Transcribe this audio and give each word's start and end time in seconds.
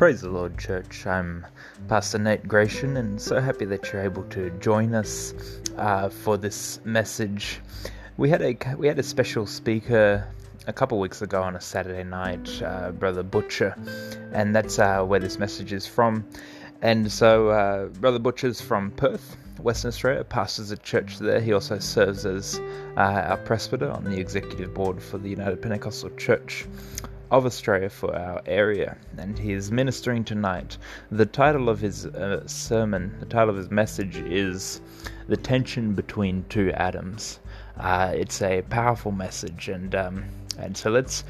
Praise 0.00 0.22
the 0.22 0.30
Lord, 0.30 0.56
church. 0.56 1.06
I'm 1.06 1.46
Pastor 1.86 2.18
Nate 2.18 2.48
Gratian, 2.48 2.96
and 2.96 3.20
so 3.20 3.38
happy 3.38 3.66
that 3.66 3.92
you're 3.92 4.00
able 4.00 4.22
to 4.30 4.48
join 4.58 4.94
us 4.94 5.34
uh, 5.76 6.08
for 6.08 6.38
this 6.38 6.80
message. 6.86 7.60
We 8.16 8.30
had 8.30 8.40
a 8.40 8.56
we 8.78 8.86
had 8.88 8.98
a 8.98 9.02
special 9.02 9.44
speaker 9.44 10.26
a 10.66 10.72
couple 10.72 10.98
weeks 10.98 11.20
ago 11.20 11.42
on 11.42 11.54
a 11.54 11.60
Saturday 11.60 12.02
night, 12.02 12.62
uh, 12.62 12.92
Brother 12.92 13.22
Butcher, 13.22 13.76
and 14.32 14.56
that's 14.56 14.78
uh, 14.78 15.04
where 15.04 15.20
this 15.20 15.38
message 15.38 15.74
is 15.74 15.86
from. 15.86 16.26
And 16.80 17.12
so, 17.12 17.50
uh, 17.50 17.88
Brother 17.88 18.18
Butcher's 18.18 18.58
from 18.58 18.92
Perth, 18.92 19.36
Western 19.58 19.90
Australia, 19.90 20.24
pastors 20.24 20.70
a 20.70 20.78
church 20.78 21.18
there. 21.18 21.42
He 21.42 21.52
also 21.52 21.78
serves 21.78 22.24
as 22.24 22.58
uh, 22.96 23.00
our 23.00 23.36
presbyter 23.36 23.90
on 23.90 24.04
the 24.04 24.18
executive 24.18 24.72
board 24.72 25.02
for 25.02 25.18
the 25.18 25.28
United 25.28 25.60
Pentecostal 25.60 26.08
Church 26.16 26.64
of 27.30 27.46
Australia 27.46 27.88
for 27.88 28.14
our 28.16 28.42
area, 28.46 28.96
and 29.16 29.38
he 29.38 29.52
is 29.52 29.70
ministering 29.70 30.24
tonight. 30.24 30.78
The 31.10 31.26
title 31.26 31.68
of 31.68 31.78
his 31.78 32.06
uh, 32.06 32.46
sermon, 32.46 33.14
the 33.20 33.26
title 33.26 33.50
of 33.50 33.56
his 33.56 33.70
message 33.70 34.16
is 34.16 34.80
The 35.28 35.36
Tension 35.36 35.94
Between 35.94 36.44
Two 36.48 36.72
Adams. 36.72 37.38
Uh, 37.78 38.12
it's 38.14 38.42
a 38.42 38.62
powerful 38.62 39.12
message, 39.12 39.68
and, 39.68 39.94
um, 39.94 40.24
and 40.58 40.76
so 40.76 40.90
let's, 40.90 41.24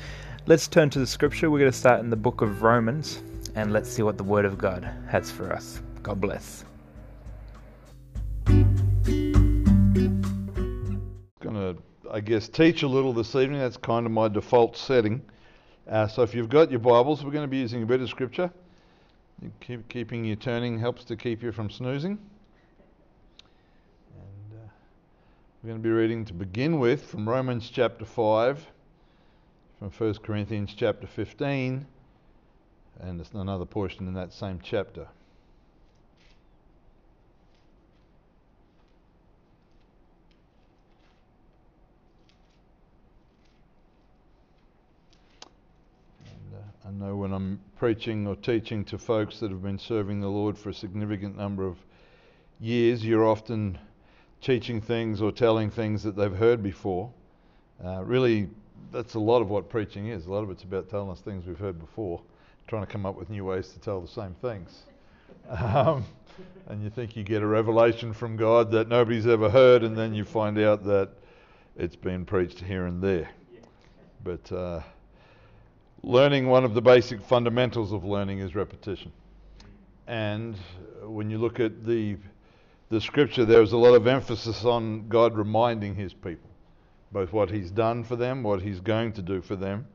let's 0.46 0.66
turn 0.68 0.88
to 0.90 0.98
the 0.98 1.06
scripture. 1.06 1.50
We're 1.50 1.58
going 1.58 1.70
to 1.70 1.76
start 1.76 2.00
in 2.00 2.08
the 2.08 2.16
book 2.16 2.40
of 2.40 2.62
Romans, 2.62 3.22
and 3.54 3.72
let's 3.72 3.90
see 3.90 4.02
what 4.02 4.16
the 4.16 4.24
Word 4.24 4.46
of 4.46 4.56
God 4.56 4.90
has 5.08 5.30
for 5.30 5.52
us. 5.52 5.82
God 6.02 6.20
bless. 6.20 6.64
Going 11.40 11.54
to, 11.54 11.76
I 12.10 12.20
guess, 12.20 12.48
teach 12.48 12.82
a 12.84 12.88
little 12.88 13.12
this 13.12 13.34
evening. 13.34 13.60
That's 13.60 13.76
kind 13.76 14.06
of 14.06 14.12
my 14.12 14.28
default 14.28 14.78
setting. 14.78 15.20
Uh, 15.90 16.06
so 16.06 16.22
if 16.22 16.36
you've 16.36 16.48
got 16.48 16.70
your 16.70 16.78
Bibles, 16.78 17.24
we're 17.24 17.32
going 17.32 17.42
to 17.42 17.48
be 17.48 17.56
using 17.56 17.82
a 17.82 17.86
bit 17.86 18.00
of 18.00 18.08
scripture. 18.08 18.48
Keep, 19.60 19.88
keeping 19.88 20.24
you 20.24 20.36
turning 20.36 20.78
helps 20.78 21.02
to 21.06 21.16
keep 21.16 21.42
you 21.42 21.50
from 21.50 21.68
snoozing. 21.68 22.16
And 24.14 24.60
uh, 24.60 24.68
we're 25.60 25.70
going 25.70 25.82
to 25.82 25.82
be 25.82 25.90
reading 25.90 26.24
to 26.26 26.32
begin 26.32 26.78
with 26.78 27.06
from 27.06 27.28
Romans 27.28 27.68
chapter 27.68 28.04
5, 28.04 28.64
from 29.80 29.90
1 29.90 30.14
Corinthians 30.22 30.74
chapter 30.76 31.08
15, 31.08 31.84
and 33.00 33.28
another 33.34 33.64
portion 33.64 34.06
in 34.06 34.14
that 34.14 34.32
same 34.32 34.60
chapter. 34.62 35.08
I 46.90 46.92
know 46.92 47.14
when 47.14 47.32
I'm 47.32 47.60
preaching 47.78 48.26
or 48.26 48.34
teaching 48.34 48.84
to 48.86 48.98
folks 48.98 49.38
that 49.38 49.52
have 49.52 49.62
been 49.62 49.78
serving 49.78 50.20
the 50.20 50.28
Lord 50.28 50.58
for 50.58 50.70
a 50.70 50.74
significant 50.74 51.36
number 51.36 51.64
of 51.64 51.76
years, 52.58 53.04
you're 53.04 53.24
often 53.24 53.78
teaching 54.40 54.80
things 54.80 55.22
or 55.22 55.30
telling 55.30 55.70
things 55.70 56.02
that 56.02 56.16
they've 56.16 56.34
heard 56.34 56.64
before. 56.64 57.12
Uh, 57.84 58.02
really, 58.02 58.48
that's 58.90 59.14
a 59.14 59.20
lot 59.20 59.40
of 59.40 59.50
what 59.50 59.68
preaching 59.68 60.08
is. 60.08 60.26
A 60.26 60.32
lot 60.32 60.42
of 60.42 60.50
it's 60.50 60.64
about 60.64 60.88
telling 60.90 61.10
us 61.10 61.20
things 61.20 61.46
we've 61.46 61.60
heard 61.60 61.78
before, 61.78 62.20
trying 62.66 62.84
to 62.84 62.90
come 62.90 63.06
up 63.06 63.14
with 63.14 63.30
new 63.30 63.44
ways 63.44 63.68
to 63.68 63.78
tell 63.78 64.00
the 64.00 64.08
same 64.08 64.34
things. 64.42 64.82
Um, 65.48 66.04
and 66.66 66.82
you 66.82 66.90
think 66.90 67.16
you 67.16 67.22
get 67.22 67.42
a 67.42 67.46
revelation 67.46 68.12
from 68.12 68.36
God 68.36 68.70
that 68.72 68.88
nobody's 68.88 69.26
ever 69.26 69.48
heard, 69.48 69.82
and 69.84 69.96
then 69.96 70.14
you 70.14 70.24
find 70.24 70.58
out 70.58 70.84
that 70.84 71.10
it's 71.76 71.96
been 71.96 72.24
preached 72.24 72.60
here 72.60 72.86
and 72.86 73.02
there. 73.02 73.30
But 74.22 74.52
uh, 74.52 74.80
learning 76.02 76.46
one 76.48 76.64
of 76.64 76.74
the 76.74 76.80
basic 76.80 77.20
fundamentals 77.20 77.92
of 77.92 78.04
learning 78.04 78.38
is 78.38 78.54
repetition. 78.54 79.12
And 80.06 80.56
when 81.02 81.30
you 81.30 81.38
look 81.38 81.60
at 81.60 81.84
the 81.84 82.16
the 82.88 83.00
scripture, 83.00 83.44
there's 83.44 83.70
a 83.70 83.76
lot 83.76 83.94
of 83.94 84.08
emphasis 84.08 84.64
on 84.64 85.06
God 85.08 85.36
reminding 85.36 85.94
His 85.94 86.12
people, 86.12 86.50
both 87.12 87.32
what 87.32 87.48
He's 87.48 87.70
done 87.70 88.02
for 88.02 88.16
them, 88.16 88.42
what 88.42 88.60
He's 88.60 88.80
going 88.80 89.12
to 89.12 89.22
do 89.22 89.40
for 89.40 89.54
them, 89.54 89.86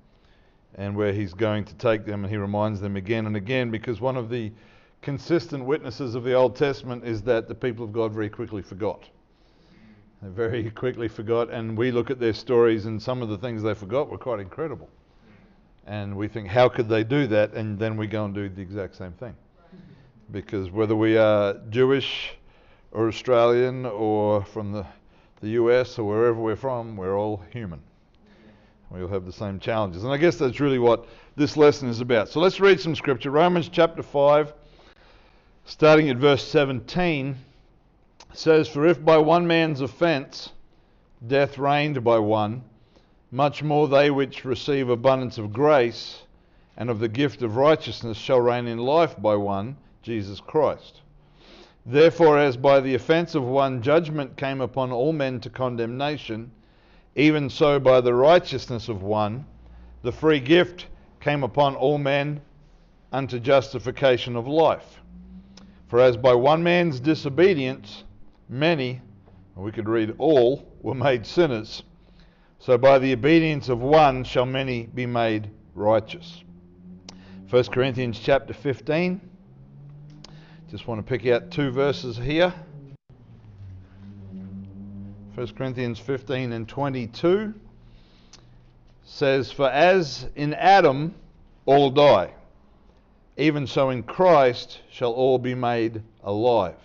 and 0.75 0.96
where 0.96 1.12
He's 1.12 1.34
going 1.34 1.66
to 1.66 1.75
take 1.75 2.06
them. 2.06 2.24
And 2.24 2.31
He 2.31 2.38
reminds 2.38 2.79
them 2.79 2.96
again 2.96 3.25
and 3.25 3.35
again 3.35 3.69
because 3.69 4.00
one 4.00 4.16
of 4.16 4.29
the 4.29 4.53
consistent 5.02 5.66
witnesses 5.66 6.16
of 6.16 6.24
the 6.24 6.34
Old 6.34 6.56
Testament 6.56 7.03
is 7.03 7.22
that 7.24 7.50
the 7.50 7.56
people 7.56 7.84
of 7.84 7.91
God 7.91 8.13
very 8.13 8.29
quickly 8.29 8.62
forgot. 8.62 9.03
They 10.22 10.29
very 10.29 10.72
quickly 10.72 11.09
forgot, 11.09 11.50
and 11.50 11.78
we 11.78 11.91
look 11.91 12.09
at 12.09 12.19
their 12.22 12.34
stories, 12.34 12.85
and 12.85 13.02
some 13.02 13.22
of 13.22 13.28
the 13.28 13.38
things 13.38 13.62
they 13.62 13.74
forgot 13.74 14.09
were 14.09 14.18
quite 14.18 14.40
incredible 14.40 14.90
and 15.85 16.16
we 16.16 16.28
think, 16.28 16.47
how 16.47 16.68
could 16.68 16.90
they 16.90 17.03
do 17.03 17.28
that? 17.28 17.53
And 17.53 17.78
then 17.78 17.97
we 17.97 18.07
go 18.07 18.25
and 18.25 18.34
do 18.34 18.50
the 18.50 18.62
exact 18.62 18.96
same 18.96 19.13
thing. 19.13 19.35
Because 20.31 20.72
whether 20.72 20.96
we 20.96 21.18
are 21.18 21.56
Jewish 21.69 22.35
or 22.91 23.07
Australian 23.07 23.85
or 23.85 24.44
from 24.46 24.72
the, 24.72 24.85
the 25.41 25.50
US 25.50 26.00
or 26.00 26.06
wherever 26.06 26.40
we're 26.40 26.56
from, 26.56 26.97
we're 26.97 27.18
all 27.18 27.44
human. 27.51 27.81
We 28.90 29.01
all 29.01 29.07
have 29.07 29.25
the 29.25 29.31
same 29.31 29.59
challenges. 29.59 30.03
And 30.03 30.12
I 30.12 30.18
guess 30.18 30.38
that's 30.38 30.59
really 30.59 30.79
what 30.79 31.07
this 31.35 31.57
lesson 31.57 31.90
is 31.90 32.02
about. 32.02 32.29
So 32.29 32.40
let's 32.40 32.59
read 32.59 32.79
some 32.79 32.96
scripture. 32.96 33.29
Romans 33.29 33.69
chapter 33.69 34.02
5, 34.02 34.53
starting 35.66 36.09
at 36.09 36.17
verse 36.17 36.47
17, 36.47 37.35
says, 38.34 38.67
For 38.67 38.88
if 38.88 39.03
by 39.03 39.17
one 39.17 39.46
man's 39.46 39.81
offence 39.81 40.52
death 41.28 41.57
reigned 41.57 42.03
by 42.03 42.19
one, 42.19 42.63
much 43.35 43.62
more 43.62 43.90
they 43.90 44.09
which 44.09 44.46
receive 44.46 44.88
abundance 44.88 45.38
of 45.38 45.51
grace 45.51 46.23
and 46.78 46.90
of 46.90 47.00
the 47.00 47.09
gift 47.09 47.41
of 47.41 47.57
righteousness 47.57 48.18
shall 48.18 48.40
reign 48.40 48.66
in 48.66 48.78
life 48.78 49.22
by 49.22 49.35
one, 49.35 49.75
Jesus 50.01 50.40
Christ. 50.40 51.01
Therefore, 51.85 52.40
as 52.40 52.56
by 52.56 52.79
the 52.79 52.96
offence 52.96 53.35
of 53.35 53.44
one 53.44 53.81
judgment 53.81 54.38
came 54.38 54.62
upon 54.62 54.94
all 54.94 55.12
men 55.12 55.41
to 55.41 55.50
condemnation, 55.50 56.50
even 57.18 57.50
so 57.50 57.78
by 57.78 58.00
the 58.00 58.13
righteousness 58.13 58.88
of 58.88 59.03
one 59.03 59.46
the 60.02 60.13
free 60.13 60.40
gift 60.40 60.88
came 61.19 61.44
upon 61.44 61.75
all 61.75 61.97
men 61.97 62.40
unto 63.12 63.38
justification 63.38 64.38
of 64.38 64.47
life. 64.47 65.02
For 65.90 66.00
as 66.00 66.16
by 66.16 66.35
one 66.35 66.63
man's 66.63 67.02
disobedience 67.02 68.06
many, 68.47 69.02
we 69.56 69.73
could 69.73 69.90
read 69.90 70.16
all, 70.19 70.66
were 70.81 70.96
made 70.96 71.25
sinners, 71.25 71.84
so 72.59 72.77
by 72.77 72.99
the 72.99 73.13
obedience 73.13 73.69
of 73.69 73.81
one 73.81 74.23
shall 74.23 74.45
many 74.45 74.83
be 74.83 75.05
made 75.05 75.49
righteous. 75.73 76.43
1 77.49 77.63
Corinthians 77.66 78.19
chapter 78.19 78.53
15. 78.53 79.21
Just 80.71 80.88
want 80.88 80.99
to 80.99 81.03
pick 81.03 81.27
out 81.27 81.51
two 81.51 81.69
verses 81.69 82.17
here. 82.17 82.53
1 85.35 85.47
Corinthians 85.55 85.99
15 85.99 86.53
and 86.53 86.67
22 86.67 87.53
says, 89.03 89.51
For 89.51 89.69
as 89.69 90.27
in 90.35 90.53
Adam 90.53 91.13
all 91.66 91.91
die, 91.91 92.33
even 93.37 93.67
so 93.67 93.89
in 93.89 94.03
Christ 94.03 94.79
shall 94.89 95.11
all 95.11 95.37
be 95.37 95.53
made 95.53 96.01
alive. 96.23 96.75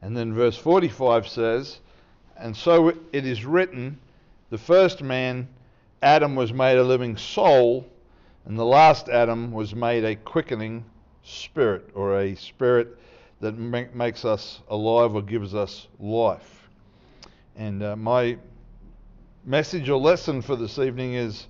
And 0.00 0.16
then 0.16 0.32
verse 0.32 0.56
45 0.56 1.26
says, 1.26 1.80
And 2.36 2.56
so 2.56 2.88
it 3.12 3.26
is 3.26 3.44
written, 3.44 3.98
the 4.50 4.58
first 4.58 5.02
man, 5.02 5.48
Adam, 6.02 6.34
was 6.34 6.52
made 6.52 6.78
a 6.78 6.82
living 6.82 7.16
soul, 7.16 7.86
and 8.44 8.58
the 8.58 8.64
last 8.64 9.08
Adam 9.08 9.52
was 9.52 9.74
made 9.74 10.04
a 10.04 10.16
quickening 10.16 10.84
spirit, 11.22 11.90
or 11.94 12.20
a 12.20 12.34
spirit 12.34 12.96
that 13.40 13.52
makes 13.52 14.24
us 14.24 14.60
alive 14.68 15.14
or 15.14 15.22
gives 15.22 15.54
us 15.54 15.86
life. 16.00 16.68
And 17.56 17.82
uh, 17.82 17.96
my 17.96 18.38
message 19.44 19.88
or 19.88 19.98
lesson 19.98 20.42
for 20.42 20.56
this 20.56 20.78
evening 20.78 21.14
is, 21.14 21.46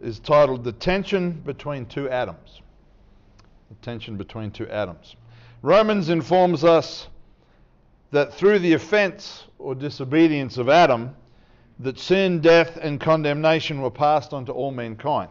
is 0.00 0.18
titled 0.18 0.64
The 0.64 0.72
Tension 0.72 1.32
Between 1.32 1.86
Two 1.86 2.08
Adams. 2.08 2.60
The 3.68 3.74
tension 3.76 4.16
between 4.16 4.50
two 4.50 4.68
Adams. 4.68 5.16
Romans 5.62 6.10
informs 6.10 6.64
us 6.64 7.08
that 8.10 8.34
through 8.34 8.58
the 8.58 8.74
offense 8.74 9.44
or 9.58 9.74
disobedience 9.74 10.58
of 10.58 10.68
Adam, 10.68 11.16
that 11.84 11.98
sin, 11.98 12.40
death, 12.40 12.78
and 12.80 12.98
condemnation 12.98 13.82
were 13.82 13.90
passed 13.90 14.32
on 14.32 14.46
to 14.46 14.52
all 14.52 14.72
mankind. 14.72 15.30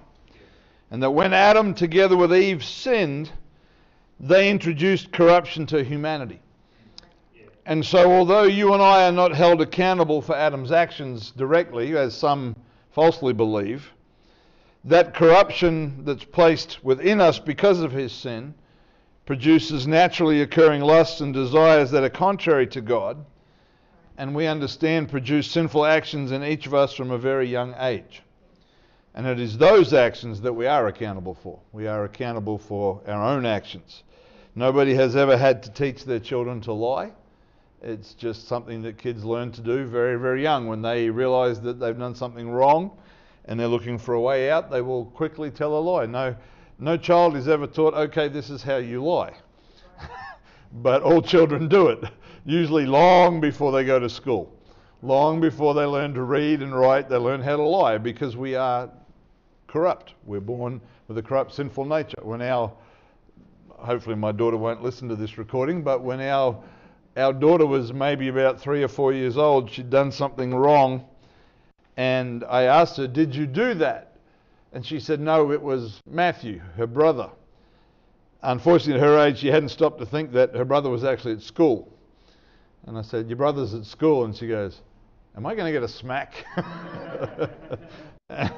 And 0.91 1.01
that 1.01 1.09
when 1.09 1.33
Adam, 1.33 1.73
together 1.73 2.15
with 2.15 2.31
Eve, 2.31 2.63
sinned, 2.63 3.31
they 4.19 4.51
introduced 4.51 5.11
corruption 5.11 5.65
to 5.67 5.83
humanity. 5.83 6.39
And 7.65 7.83
so, 7.83 8.11
although 8.11 8.43
you 8.43 8.73
and 8.73 8.83
I 8.83 9.07
are 9.07 9.11
not 9.11 9.33
held 9.33 9.61
accountable 9.61 10.21
for 10.21 10.35
Adam's 10.35 10.71
actions 10.71 11.31
directly, 11.31 11.97
as 11.97 12.15
some 12.15 12.55
falsely 12.91 13.33
believe, 13.33 13.91
that 14.83 15.15
corruption 15.15 16.05
that's 16.05 16.25
placed 16.25 16.83
within 16.83 17.19
us 17.19 17.39
because 17.39 17.79
of 17.79 17.91
his 17.91 18.11
sin 18.11 18.53
produces 19.25 19.87
naturally 19.87 20.41
occurring 20.41 20.81
lusts 20.81 21.19
and 21.19 21.33
desires 21.33 21.89
that 21.91 22.03
are 22.03 22.09
contrary 22.09 22.67
to 22.67 22.81
God 22.81 23.25
and 24.17 24.35
we 24.35 24.47
understand 24.47 25.09
produce 25.09 25.49
sinful 25.49 25.85
actions 25.85 26.31
in 26.31 26.43
each 26.43 26.65
of 26.67 26.73
us 26.73 26.93
from 26.93 27.11
a 27.11 27.17
very 27.17 27.47
young 27.47 27.75
age. 27.79 28.21
And 29.15 29.27
it 29.27 29.39
is 29.39 29.57
those 29.57 29.93
actions 29.93 30.41
that 30.41 30.53
we 30.53 30.65
are 30.65 30.87
accountable 30.87 31.35
for. 31.35 31.59
We 31.71 31.87
are 31.87 32.03
accountable 32.03 32.57
for 32.57 33.01
our 33.07 33.23
own 33.23 33.45
actions. 33.45 34.03
Nobody 34.55 34.93
has 34.95 35.15
ever 35.15 35.37
had 35.37 35.63
to 35.63 35.71
teach 35.71 36.05
their 36.05 36.19
children 36.19 36.61
to 36.61 36.73
lie. 36.73 37.11
It's 37.81 38.13
just 38.13 38.47
something 38.47 38.81
that 38.83 38.97
kids 38.97 39.23
learn 39.23 39.51
to 39.51 39.61
do 39.61 39.85
very, 39.85 40.17
very 40.17 40.41
young. 40.41 40.67
When 40.67 40.81
they 40.81 41.09
realize 41.09 41.59
that 41.61 41.79
they've 41.79 41.97
done 41.97 42.15
something 42.15 42.49
wrong 42.49 42.91
and 43.45 43.59
they're 43.59 43.67
looking 43.67 43.97
for 43.97 44.13
a 44.13 44.21
way 44.21 44.49
out, 44.49 44.71
they 44.71 44.81
will 44.81 45.05
quickly 45.05 45.51
tell 45.51 45.77
a 45.77 45.81
lie. 45.81 46.05
No, 46.05 46.35
no 46.79 46.97
child 46.97 47.35
is 47.35 47.47
ever 47.47 47.67
taught, 47.67 47.93
okay, 47.93 48.29
this 48.29 48.49
is 48.49 48.63
how 48.63 48.77
you 48.77 49.03
lie. 49.03 49.33
but 50.71 51.01
all 51.03 51.21
children 51.21 51.67
do 51.67 51.89
it, 51.89 52.03
usually 52.45 52.85
long 52.85 53.39
before 53.39 53.71
they 53.71 53.83
go 53.83 53.99
to 53.99 54.09
school. 54.09 54.53
Long 55.01 55.41
before 55.41 55.73
they 55.73 55.85
learn 55.85 56.13
to 56.13 56.23
read 56.23 56.61
and 56.61 56.73
write, 56.73 57.09
they 57.09 57.17
learn 57.17 57.41
how 57.41 57.57
to 57.57 57.63
lie 57.63 57.97
because 57.97 58.37
we 58.37 58.55
are 58.55 58.89
corrupt. 59.67 60.13
We're 60.25 60.39
born 60.39 60.79
with 61.07 61.17
a 61.17 61.21
corrupt, 61.21 61.53
sinful 61.53 61.85
nature. 61.85 62.19
When 62.21 62.41
our, 62.41 62.71
hopefully 63.69 64.15
my 64.15 64.31
daughter 64.31 64.57
won't 64.57 64.81
listen 64.81 65.09
to 65.09 65.15
this 65.15 65.37
recording, 65.37 65.81
but 65.81 66.01
when 66.01 66.21
our 66.21 66.57
our 67.15 67.33
daughter 67.33 67.65
was 67.65 67.93
maybe 67.93 68.27
about 68.27 68.59
three 68.59 68.83
or 68.83 68.87
four 68.87 69.13
years 69.13 69.37
old. 69.37 69.69
She'd 69.69 69.89
done 69.89 70.11
something 70.11 70.53
wrong. 70.53 71.05
And 71.95 72.43
I 72.45 72.63
asked 72.63 72.97
her, 72.97 73.07
Did 73.07 73.35
you 73.35 73.45
do 73.45 73.75
that? 73.75 74.17
And 74.71 74.85
she 74.85 74.99
said, 74.99 75.19
No, 75.19 75.51
it 75.51 75.61
was 75.61 76.01
Matthew, 76.09 76.59
her 76.75 76.87
brother. 76.87 77.29
Unfortunately, 78.41 79.01
at 79.01 79.07
her 79.07 79.19
age, 79.19 79.37
she 79.37 79.47
hadn't 79.47 79.69
stopped 79.69 79.99
to 79.99 80.05
think 80.05 80.31
that 80.33 80.55
her 80.55 80.65
brother 80.65 80.89
was 80.89 81.03
actually 81.03 81.33
at 81.33 81.41
school. 81.41 81.87
And 82.85 82.97
I 82.97 83.01
said, 83.01 83.27
Your 83.27 83.37
brother's 83.37 83.73
at 83.73 83.85
school. 83.85 84.25
And 84.25 84.35
she 84.35 84.47
goes, 84.47 84.81
Am 85.35 85.45
I 85.45 85.55
going 85.55 85.65
to 85.65 85.71
get 85.71 85.83
a 85.83 85.87
smack? 85.87 86.45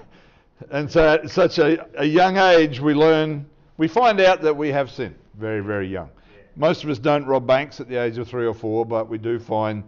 and 0.71 0.91
so 0.91 1.13
at 1.13 1.29
such 1.29 1.59
a, 1.59 1.85
a 1.99 2.05
young 2.05 2.37
age, 2.37 2.79
we 2.79 2.93
learn, 2.93 3.45
we 3.77 3.87
find 3.87 4.19
out 4.19 4.41
that 4.41 4.55
we 4.55 4.69
have 4.69 4.91
sin 4.91 5.15
very, 5.35 5.61
very 5.61 5.87
young. 5.87 6.09
Most 6.55 6.83
of 6.83 6.89
us 6.89 6.99
don't 6.99 7.25
rob 7.25 7.45
banks 7.45 7.79
at 7.79 7.89
the 7.89 7.97
age 7.97 8.17
of 8.17 8.27
three 8.27 8.45
or 8.45 8.53
four, 8.53 8.85
but 8.85 9.09
we 9.09 9.17
do 9.17 9.39
find 9.39 9.83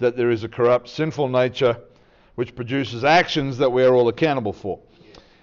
that 0.00 0.16
there 0.16 0.30
is 0.30 0.44
a 0.44 0.48
corrupt, 0.48 0.88
sinful 0.88 1.28
nature 1.28 1.76
which 2.34 2.54
produces 2.54 3.04
actions 3.04 3.58
that 3.58 3.70
we 3.70 3.84
are 3.84 3.94
all 3.94 4.08
accountable 4.08 4.52
for. 4.52 4.78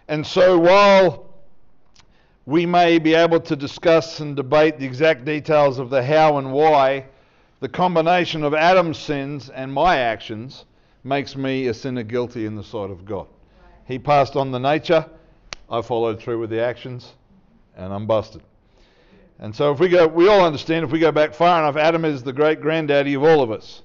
And 0.07 0.25
so 0.25 0.57
while 0.57 1.33
we 2.45 2.65
may 2.65 2.99
be 2.99 3.15
able 3.15 3.39
to 3.41 3.55
discuss 3.55 4.19
and 4.19 4.35
debate 4.35 4.79
the 4.79 4.85
exact 4.85 5.25
details 5.25 5.79
of 5.79 5.89
the 5.89 6.03
how 6.03 6.37
and 6.37 6.51
why, 6.53 7.05
the 7.59 7.69
combination 7.69 8.43
of 8.43 8.53
Adam's 8.53 8.97
sins 8.97 9.49
and 9.49 9.73
my 9.73 9.97
actions 9.97 10.65
makes 11.03 11.35
me 11.35 11.67
a 11.67 11.73
sinner 11.73 12.03
guilty 12.03 12.45
in 12.45 12.55
the 12.55 12.63
sight 12.63 12.89
of 12.89 13.05
God. 13.05 13.27
He 13.85 13.99
passed 13.99 14.35
on 14.35 14.51
the 14.51 14.59
nature, 14.59 15.05
I 15.69 15.81
followed 15.81 16.19
through 16.19 16.39
with 16.39 16.49
the 16.49 16.61
actions, 16.61 17.13
and 17.77 17.93
I'm 17.93 18.07
busted. 18.07 18.41
And 19.39 19.55
so 19.55 19.71
if 19.71 19.79
we 19.79 19.89
go, 19.89 20.07
we 20.07 20.27
all 20.27 20.45
understand 20.45 20.85
if 20.85 20.91
we 20.91 20.99
go 20.99 21.11
back 21.11 21.33
far 21.33 21.59
enough, 21.59 21.75
Adam 21.75 22.05
is 22.05 22.23
the 22.23 22.33
great 22.33 22.61
granddaddy 22.61 23.13
of 23.13 23.23
all 23.23 23.41
of 23.41 23.51
us. 23.51 23.81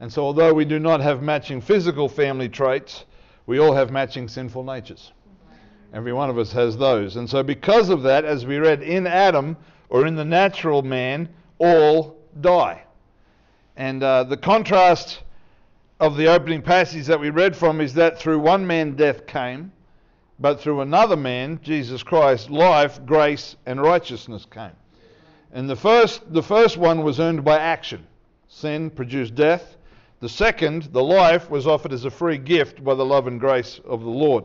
And 0.00 0.12
so 0.12 0.22
although 0.22 0.52
we 0.52 0.64
do 0.64 0.78
not 0.78 1.00
have 1.00 1.22
matching 1.22 1.60
physical 1.60 2.08
family 2.08 2.48
traits, 2.48 3.04
we 3.46 3.58
all 3.58 3.74
have 3.74 3.90
matching 3.90 4.28
sinful 4.28 4.64
natures. 4.64 5.12
Every 5.92 6.12
one 6.12 6.30
of 6.30 6.38
us 6.38 6.52
has 6.52 6.76
those. 6.76 7.16
And 7.16 7.28
so 7.28 7.42
because 7.42 7.88
of 7.88 8.02
that, 8.02 8.24
as 8.24 8.46
we 8.46 8.56
read 8.56 8.82
in 8.82 9.06
Adam, 9.06 9.56
or 9.88 10.06
in 10.06 10.16
the 10.16 10.24
natural 10.24 10.82
man, 10.82 11.28
all 11.58 12.18
die. 12.40 12.82
And 13.76 14.02
uh, 14.02 14.24
the 14.24 14.36
contrast 14.36 15.22
of 15.98 16.16
the 16.16 16.26
opening 16.26 16.62
passage 16.62 17.06
that 17.06 17.20
we 17.20 17.30
read 17.30 17.56
from 17.56 17.80
is 17.80 17.94
that 17.94 18.18
through 18.18 18.40
one 18.40 18.66
man 18.66 18.96
death 18.96 19.26
came, 19.26 19.72
but 20.38 20.60
through 20.60 20.80
another 20.80 21.16
man, 21.16 21.60
Jesus 21.62 22.02
Christ, 22.02 22.50
life, 22.50 23.00
grace, 23.06 23.56
and 23.66 23.80
righteousness 23.80 24.46
came. 24.50 24.72
And 25.52 25.68
the 25.68 25.76
first, 25.76 26.32
the 26.32 26.42
first 26.42 26.76
one 26.76 27.02
was 27.02 27.20
earned 27.20 27.44
by 27.44 27.58
action. 27.58 28.06
Sin 28.48 28.90
produced 28.90 29.34
death. 29.34 29.76
The 30.20 30.28
second, 30.28 30.84
the 30.92 31.02
life, 31.02 31.50
was 31.50 31.66
offered 31.66 31.92
as 31.92 32.04
a 32.04 32.10
free 32.10 32.38
gift 32.38 32.82
by 32.82 32.94
the 32.94 33.04
love 33.04 33.26
and 33.26 33.38
grace 33.38 33.80
of 33.84 34.02
the 34.02 34.10
Lord. 34.10 34.44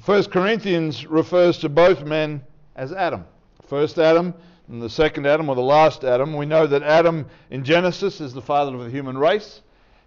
First 0.00 0.30
Corinthians 0.30 1.06
refers 1.06 1.58
to 1.58 1.68
both 1.68 2.04
men 2.04 2.42
as 2.74 2.92
Adam. 2.92 3.24
First 3.66 3.98
Adam 3.98 4.34
and 4.68 4.82
the 4.82 4.90
second 4.90 5.26
Adam, 5.26 5.48
or 5.48 5.54
the 5.54 5.62
last 5.62 6.04
Adam. 6.04 6.34
We 6.36 6.46
know 6.46 6.66
that 6.66 6.82
Adam 6.82 7.26
in 7.50 7.64
Genesis 7.64 8.20
is 8.20 8.34
the 8.34 8.42
father 8.42 8.74
of 8.74 8.84
the 8.84 8.90
human 8.90 9.16
race 9.16 9.62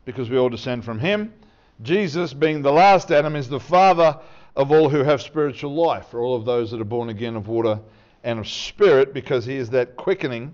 because 0.05 0.29
we 0.29 0.37
all 0.37 0.49
descend 0.49 0.83
from 0.83 0.99
him. 0.99 1.33
Jesus, 1.81 2.33
being 2.33 2.61
the 2.61 2.71
last 2.71 3.11
Adam, 3.11 3.35
is 3.35 3.47
the 3.47 3.59
father 3.59 4.19
of 4.55 4.71
all 4.71 4.89
who 4.89 5.03
have 5.03 5.21
spiritual 5.21 5.73
life, 5.73 6.07
for 6.07 6.21
all 6.21 6.35
of 6.35 6.45
those 6.45 6.71
that 6.71 6.81
are 6.81 6.85
born 6.85 7.09
again 7.09 7.35
of 7.35 7.47
water 7.47 7.79
and 8.23 8.39
of 8.39 8.47
spirit 8.47 9.13
because 9.13 9.45
he 9.45 9.55
is 9.55 9.69
that 9.69 9.95
quickening 9.95 10.53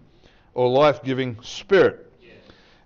or 0.54 0.70
life 0.70 1.04
giving 1.04 1.42
spirit. 1.42 2.12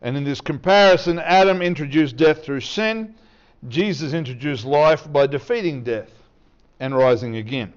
And 0.01 0.15
in 0.15 0.23
this 0.23 0.39
comparison, 0.39 1.19
Adam 1.19 1.61
introduced 1.61 2.15
death 2.15 2.45
through 2.45 2.61
sin, 2.61 3.15
Jesus 3.67 4.13
introduced 4.13 4.63
life 4.63 5.11
by 5.11 5.27
defeating 5.27 5.83
death 5.83 6.09
and 6.79 6.95
rising 6.95 7.35
again. 7.35 7.73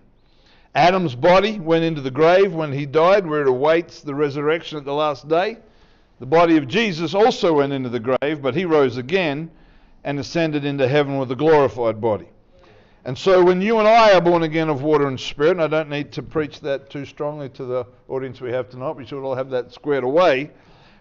Adam's 0.74 1.14
body 1.14 1.60
went 1.60 1.84
into 1.84 2.00
the 2.00 2.10
grave 2.10 2.54
when 2.54 2.72
he 2.72 2.86
died, 2.86 3.26
where 3.26 3.42
it 3.42 3.48
awaits 3.48 4.00
the 4.00 4.14
resurrection 4.14 4.78
at 4.78 4.84
the 4.84 4.94
last 4.94 5.28
day. 5.28 5.58
The 6.18 6.26
body 6.26 6.56
of 6.56 6.66
Jesus 6.66 7.14
also 7.14 7.54
went 7.54 7.72
into 7.72 7.90
the 7.90 8.00
grave, 8.00 8.40
but 8.40 8.54
he 8.54 8.64
rose 8.64 8.96
again 8.96 9.50
and 10.04 10.18
ascended 10.18 10.64
into 10.64 10.88
heaven 10.88 11.18
with 11.18 11.30
a 11.30 11.36
glorified 11.36 12.00
body. 12.00 12.28
And 13.04 13.18
so 13.18 13.42
when 13.44 13.60
you 13.60 13.80
and 13.80 13.88
I 13.88 14.14
are 14.14 14.20
born 14.20 14.44
again 14.44 14.68
of 14.68 14.82
water 14.82 15.08
and 15.08 15.18
spirit, 15.18 15.52
and 15.52 15.62
I 15.62 15.66
don't 15.66 15.90
need 15.90 16.12
to 16.12 16.22
preach 16.22 16.60
that 16.60 16.88
too 16.88 17.04
strongly 17.04 17.48
to 17.50 17.64
the 17.64 17.86
audience 18.08 18.40
we 18.40 18.52
have 18.52 18.70
tonight, 18.70 18.92
we 18.92 19.04
should 19.04 19.22
all 19.22 19.34
have 19.34 19.50
that 19.50 19.72
squared 19.72 20.04
away. 20.04 20.50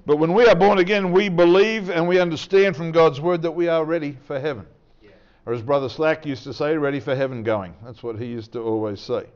But 0.05 0.17
when 0.17 0.33
we 0.33 0.47
are 0.47 0.55
born 0.55 0.79
again, 0.79 1.11
we 1.11 1.29
believe 1.29 1.91
and 1.91 2.07
we 2.07 2.19
understand 2.19 2.75
from 2.75 2.91
God's 2.91 3.21
word 3.21 3.43
that 3.43 3.51
we 3.51 3.67
are 3.67 3.85
ready 3.85 4.17
for 4.25 4.39
heaven. 4.39 4.65
Yeah. 5.03 5.11
Or 5.45 5.53
as 5.53 5.61
Brother 5.61 5.89
Slack 5.89 6.25
used 6.25 6.43
to 6.45 6.53
say, 6.53 6.75
ready 6.75 6.99
for 6.99 7.15
heaven 7.15 7.43
going. 7.43 7.75
That's 7.85 8.01
what 8.01 8.17
he 8.17 8.25
used 8.25 8.51
to 8.53 8.61
always 8.61 8.99
say. 8.99 9.27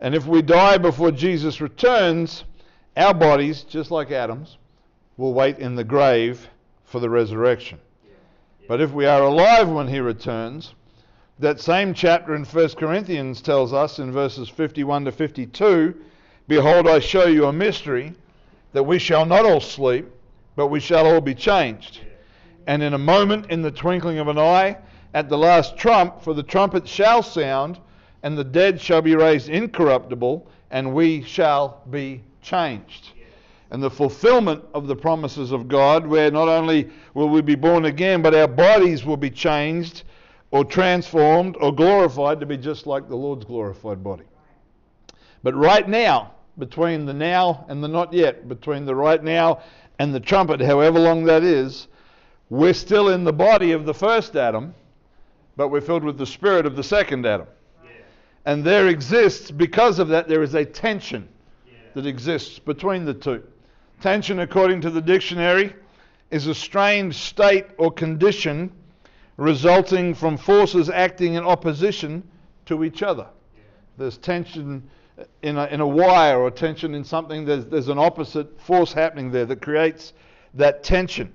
And 0.00 0.14
if 0.14 0.26
we 0.26 0.42
die 0.42 0.78
before 0.78 1.10
Jesus 1.10 1.60
returns, 1.60 2.44
our 2.96 3.14
bodies, 3.14 3.62
just 3.62 3.90
like 3.90 4.10
Adam's, 4.10 4.56
will 5.16 5.34
wait 5.34 5.58
in 5.58 5.74
the 5.74 5.84
grave 5.84 6.48
for 6.84 7.00
the 7.00 7.10
resurrection. 7.10 7.78
Yeah. 8.02 8.10
Yeah. 8.60 8.66
But 8.68 8.80
if 8.80 8.92
we 8.92 9.04
are 9.06 9.22
alive 9.22 9.68
when 9.68 9.88
he 9.88 10.00
returns, 10.00 10.74
that 11.38 11.60
same 11.60 11.94
chapter 11.94 12.34
in 12.34 12.44
1 12.44 12.68
Corinthians 12.70 13.40
tells 13.42 13.72
us 13.72 13.98
in 13.98 14.12
verses 14.12 14.48
51 14.48 15.04
to 15.04 15.12
52 15.12 15.94
Behold, 16.48 16.88
I 16.88 16.98
show 16.98 17.26
you 17.26 17.46
a 17.46 17.52
mystery, 17.52 18.12
that 18.72 18.82
we 18.82 18.98
shall 18.98 19.24
not 19.24 19.46
all 19.46 19.60
sleep, 19.60 20.06
but 20.56 20.66
we 20.66 20.80
shall 20.80 21.06
all 21.06 21.20
be 21.20 21.34
changed. 21.34 22.00
And 22.66 22.82
in 22.82 22.92
a 22.92 22.98
moment, 22.98 23.50
in 23.50 23.62
the 23.62 23.70
twinkling 23.70 24.18
of 24.18 24.26
an 24.26 24.36
eye, 24.36 24.78
at 25.14 25.28
the 25.28 25.38
last 25.38 25.76
trump, 25.76 26.22
for 26.22 26.34
the 26.34 26.42
trumpet 26.42 26.88
shall 26.88 27.22
sound, 27.22 27.78
and 28.22 28.36
the 28.36 28.44
dead 28.44 28.80
shall 28.80 29.02
be 29.02 29.14
raised 29.16 29.48
incorruptible, 29.48 30.46
and 30.70 30.94
we 30.94 31.22
shall 31.22 31.82
be 31.90 32.22
changed. 32.42 33.10
And 33.70 33.82
the 33.82 33.90
fulfillment 33.90 34.64
of 34.74 34.88
the 34.88 34.96
promises 34.96 35.52
of 35.52 35.68
God, 35.68 36.06
where 36.06 36.30
not 36.30 36.48
only 36.48 36.90
will 37.14 37.28
we 37.28 37.40
be 37.40 37.54
born 37.54 37.84
again, 37.84 38.20
but 38.20 38.34
our 38.34 38.48
bodies 38.48 39.04
will 39.04 39.16
be 39.16 39.30
changed 39.30 40.02
or 40.50 40.64
transformed 40.64 41.56
or 41.60 41.72
glorified 41.72 42.40
to 42.40 42.46
be 42.46 42.56
just 42.56 42.86
like 42.86 43.08
the 43.08 43.16
Lord's 43.16 43.44
glorified 43.44 44.02
body. 44.02 44.24
But 45.42 45.54
right 45.54 45.88
now, 45.88 46.32
between 46.58 47.06
the 47.06 47.14
now 47.14 47.64
and 47.68 47.82
the 47.82 47.88
not 47.88 48.12
yet, 48.12 48.48
between 48.48 48.84
the 48.84 48.94
right 48.94 49.22
now 49.22 49.60
and 49.98 50.12
the 50.12 50.20
trumpet, 50.20 50.60
however 50.60 50.98
long 50.98 51.24
that 51.24 51.44
is, 51.44 51.86
we're 52.50 52.74
still 52.74 53.10
in 53.10 53.22
the 53.22 53.32
body 53.32 53.70
of 53.72 53.86
the 53.86 53.94
first 53.94 54.34
Adam, 54.34 54.74
but 55.56 55.68
we're 55.68 55.80
filled 55.80 56.02
with 56.02 56.18
the 56.18 56.26
spirit 56.26 56.66
of 56.66 56.74
the 56.74 56.82
second 56.82 57.24
Adam. 57.24 57.46
And 58.44 58.64
there 58.64 58.88
exists, 58.88 59.50
because 59.50 59.98
of 59.98 60.08
that, 60.08 60.28
there 60.28 60.42
is 60.42 60.54
a 60.54 60.64
tension 60.64 61.28
that 61.94 62.06
exists 62.06 62.58
between 62.58 63.04
the 63.04 63.14
two. 63.14 63.42
Tension, 64.00 64.40
according 64.40 64.80
to 64.82 64.90
the 64.90 65.00
dictionary, 65.00 65.74
is 66.30 66.46
a 66.46 66.54
strained 66.54 67.14
state 67.14 67.66
or 67.76 67.90
condition 67.90 68.72
resulting 69.36 70.14
from 70.14 70.36
forces 70.36 70.88
acting 70.88 71.34
in 71.34 71.44
opposition 71.44 72.22
to 72.66 72.84
each 72.84 73.02
other. 73.02 73.26
There's 73.98 74.16
tension 74.18 74.88
in 75.42 75.56
a, 75.56 75.66
in 75.66 75.80
a 75.80 75.86
wire 75.86 76.40
or 76.40 76.50
tension 76.50 76.94
in 76.94 77.04
something, 77.04 77.44
there's, 77.44 77.66
there's 77.66 77.88
an 77.88 77.98
opposite 77.98 78.60
force 78.60 78.92
happening 78.92 79.30
there 79.30 79.46
that 79.46 79.60
creates 79.60 80.12
that 80.54 80.82
tension. 80.82 81.32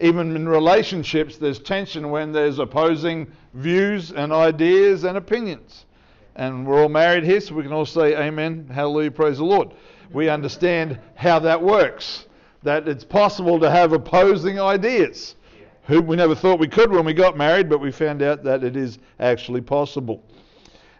Even 0.00 0.34
in 0.34 0.48
relationships, 0.48 1.36
there's 1.36 1.58
tension 1.58 2.10
when 2.10 2.32
there's 2.32 2.58
opposing 2.58 3.30
views 3.54 4.12
and 4.12 4.32
ideas 4.32 5.04
and 5.04 5.16
opinions. 5.16 5.86
And 6.36 6.66
we're 6.66 6.82
all 6.82 6.88
married 6.88 7.24
here, 7.24 7.40
so 7.40 7.54
we 7.54 7.62
can 7.62 7.72
all 7.72 7.86
say 7.86 8.16
amen, 8.16 8.68
hallelujah, 8.72 9.12
praise 9.12 9.38
the 9.38 9.44
Lord. 9.44 9.72
We 10.12 10.28
understand 10.28 10.98
how 11.14 11.38
that 11.40 11.62
works, 11.62 12.26
that 12.64 12.88
it's 12.88 13.04
possible 13.04 13.60
to 13.60 13.70
have 13.70 13.92
opposing 13.92 14.60
ideas 14.60 15.36
who 15.84 16.00
we 16.00 16.16
never 16.16 16.34
thought 16.34 16.58
we 16.58 16.68
could 16.68 16.90
when 16.90 17.04
we 17.04 17.12
got 17.12 17.36
married, 17.36 17.68
but 17.68 17.78
we 17.78 17.92
found 17.92 18.22
out 18.22 18.42
that 18.44 18.64
it 18.64 18.74
is 18.74 18.98
actually 19.20 19.60
possible. 19.60 20.22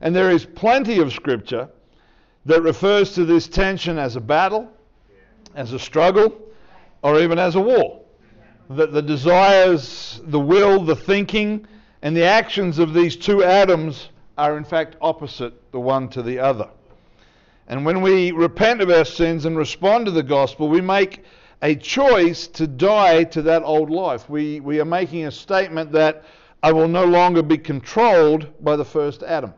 And 0.01 0.15
there 0.15 0.31
is 0.31 0.45
plenty 0.45 0.99
of 0.99 1.13
scripture 1.13 1.69
that 2.45 2.63
refers 2.63 3.15
to 3.15 3.25
this 3.25 3.49
tension 3.49 3.99
as 3.99 4.17
a 4.17 4.21
battle, 4.21 4.71
as 5.55 5.73
a 5.73 5.79
struggle, 5.79 6.43
or 7.03 7.21
even 7.21 7.39
as 7.39 7.55
a 7.55 7.61
war. 7.61 8.03
That 8.71 8.93
the 8.93 9.03
desires, 9.03 10.21
the 10.25 10.41
will, 10.41 10.85
the 10.85 10.97
thinking, 10.97 11.67
and 12.03 12.15
the 12.15 12.25
actions 12.25 12.79
of 12.79 12.93
these 12.93 13.17
two 13.17 13.43
Adams 13.43 14.11
are 14.37 14.57
in 14.57 14.65
fact 14.65 14.97
opposite 15.01 15.53
the 15.73 15.81
one 15.81 16.09
to 16.09 16.23
the 16.23 16.39
other. 16.39 16.69
And 17.69 17.85
when 17.85 18.03
we 18.03 18.31
repent 18.31 18.81
of 18.81 18.91
our 18.91 19.05
sins 19.05 19.45
and 19.45 19.57
respond 19.57 20.07
to 20.07 20.11
the 20.11 20.23
gospel, 20.23 20.69
we 20.69 20.81
make 20.81 21.25
a 21.63 21.75
choice 21.75 22.47
to 22.49 22.67
die 22.67 23.25
to 23.25 23.43
that 23.43 23.63
old 23.63 23.91
life. 23.91 24.29
We, 24.29 24.61
we 24.61 24.81
are 24.81 24.85
making 24.85 25.25
a 25.25 25.31
statement 25.31 25.93
that 25.93 26.25
I 26.63 26.73
will 26.73 26.89
no 26.89 27.05
longer 27.05 27.43
be 27.43 27.59
controlled 27.59 28.53
by 28.63 28.77
the 28.77 28.85
first 28.85 29.23
Adam. 29.23 29.55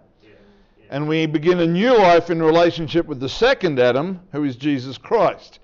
And 0.88 1.08
we 1.08 1.26
begin 1.26 1.58
a 1.60 1.66
new 1.66 1.96
life 1.96 2.30
in 2.30 2.40
relationship 2.40 3.06
with 3.06 3.18
the 3.18 3.28
second 3.28 3.80
Adam, 3.80 4.20
who 4.30 4.44
is 4.44 4.54
Jesus 4.54 4.96
Christ. 4.96 5.58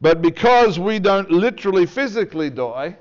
But 0.00 0.22
because 0.22 0.78
we 0.78 0.98
don't 0.98 1.30
literally 1.30 1.84
physically 1.84 2.48
die, 2.48 2.96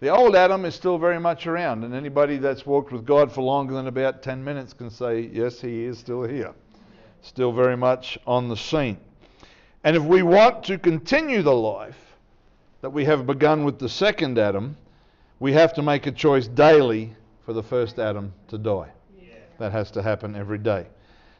the 0.00 0.08
old 0.08 0.36
Adam 0.36 0.64
is 0.64 0.74
still 0.74 0.98
very 0.98 1.18
much 1.18 1.46
around. 1.46 1.84
And 1.84 1.94
anybody 1.94 2.36
that's 2.36 2.66
walked 2.66 2.92
with 2.92 3.06
God 3.06 3.32
for 3.32 3.42
longer 3.42 3.74
than 3.74 3.86
about 3.86 4.22
10 4.22 4.44
minutes 4.44 4.72
can 4.72 4.90
say, 4.90 5.30
yes, 5.32 5.60
he 5.60 5.84
is 5.84 5.98
still 5.98 6.22
here. 6.22 6.52
Still 7.22 7.52
very 7.52 7.76
much 7.76 8.18
on 8.26 8.48
the 8.48 8.56
scene. 8.56 8.98
And 9.84 9.96
if 9.96 10.02
we 10.02 10.22
want 10.22 10.64
to 10.64 10.78
continue 10.78 11.42
the 11.42 11.54
life 11.54 12.16
that 12.82 12.90
we 12.90 13.04
have 13.04 13.26
begun 13.26 13.64
with 13.64 13.78
the 13.78 13.88
second 13.88 14.38
Adam, 14.38 14.76
we 15.40 15.52
have 15.52 15.72
to 15.74 15.82
make 15.82 16.06
a 16.06 16.12
choice 16.12 16.46
daily 16.46 17.14
for 17.44 17.52
the 17.52 17.62
first 17.62 17.98
Adam 17.98 18.32
to 18.48 18.58
die. 18.58 18.90
Yeah. 19.18 19.34
That 19.58 19.72
has 19.72 19.90
to 19.92 20.02
happen 20.02 20.36
every 20.36 20.58
day. 20.58 20.86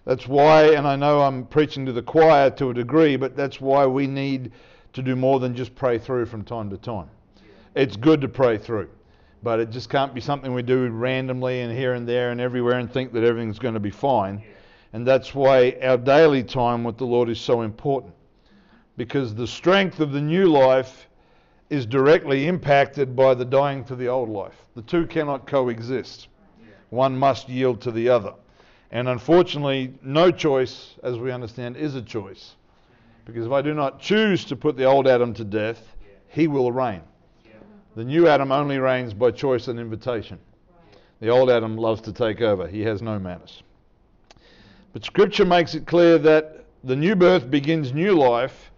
That's 0.05 0.27
why, 0.27 0.75
and 0.75 0.87
I 0.87 0.97
know 0.97 1.21
I'm 1.21 1.45
preaching 1.47 1.85
to 1.87 1.93
the 1.93 2.03
choir 2.03 2.49
to 2.51 2.71
a 2.71 2.75
degree, 2.75 3.17
but 3.17 3.37
that's 3.37 3.61
why 3.61 3.87
we 3.87 4.07
need 4.07 4.53
to 4.93 5.03
do 5.03 5.17
more 5.17 5.41
than 5.41 5.55
just 5.55 5.75
pray 5.75 5.99
through 5.99 6.27
from 6.27 6.45
time 6.45 6.71
to 6.71 6.77
time. 6.77 7.11
It's 7.77 7.95
good 7.95 8.23
to 8.23 8.29
pray 8.29 8.57
through, 8.57 8.89
but 9.43 9.61
it 9.61 9.69
just 9.69 9.91
can't 9.91 10.15
be 10.15 10.21
something 10.23 10.55
we 10.55 10.63
do 10.63 10.89
randomly 10.89 11.61
and 11.61 11.71
here 11.71 11.93
and 11.93 12.09
there 12.09 12.31
and 12.31 12.41
everywhere 12.41 12.79
and 12.79 12.91
think 12.91 13.13
that 13.13 13.23
everything's 13.23 13.59
going 13.59 13.75
to 13.75 13.81
be 13.81 13.91
fine. 13.91 14.43
And 14.95 15.07
that's 15.07 15.35
why 15.35 15.77
our 15.83 15.99
daily 15.99 16.43
time 16.43 16.85
with 16.85 16.97
the 16.97 17.05
Lord 17.05 17.29
is 17.29 17.39
so 17.39 17.61
important. 17.61 18.15
Because 18.97 19.35
the 19.35 19.47
strength 19.47 20.01
of 20.01 20.13
the 20.13 20.23
new 20.23 20.47
life 20.47 21.07
is 21.69 21.85
directly 21.85 22.47
impacted 22.47 23.15
by 23.15 23.35
the 23.35 23.45
dying 23.45 23.85
to 23.85 23.95
the 23.95 24.09
old 24.09 24.31
life. 24.31 24.57
The 24.75 24.81
two 24.81 25.07
cannot 25.07 25.47
coexist, 25.47 26.29
one 26.89 27.15
must 27.15 27.47
yield 27.47 27.83
to 27.83 27.91
the 27.91 28.09
other. 28.09 28.33
And 28.91 29.07
unfortunately, 29.07 29.93
no 30.01 30.31
choice, 30.31 30.95
as 31.03 31.19
we 31.19 31.31
understand, 31.31 31.77
is 31.77 31.95
a 31.95 32.01
choice. 32.01 32.57
Because 33.27 33.45
if 33.45 33.53
I 33.53 33.61
do 33.61 33.75
not 33.75 34.01
choose 34.01 34.47
to 34.47 34.57
put 34.57 34.79
the 34.79 34.85
old 34.85 35.07
Adam 35.07 35.35
to 35.35 35.45
death, 35.45 35.95
he 36.29 36.49
will 36.49 36.73
reign. 36.73 37.03
The 37.97 38.05
new 38.05 38.29
Adam 38.29 38.53
only 38.53 38.77
reigns 38.77 39.15
by 39.15 39.31
choice 39.31 39.69
and 39.69 39.81
invitation. 39.81 40.39
The 41.21 41.31
old 41.31 41.49
Adam 41.49 41.79
loves 41.79 42.03
to 42.03 42.13
take 42.13 42.43
over, 42.43 42.69
he 42.69 42.83
has 42.83 43.01
no 43.01 43.19
manners. 43.19 43.63
But 44.93 45.03
Scripture 45.03 45.47
makes 45.47 45.75
it 45.75 45.87
clear 45.87 46.19
that 46.19 46.67
the 46.85 46.95
new 46.95 47.17
birth 47.17 47.51
begins 47.51 47.95
new 47.95 48.13
life, 48.13 48.71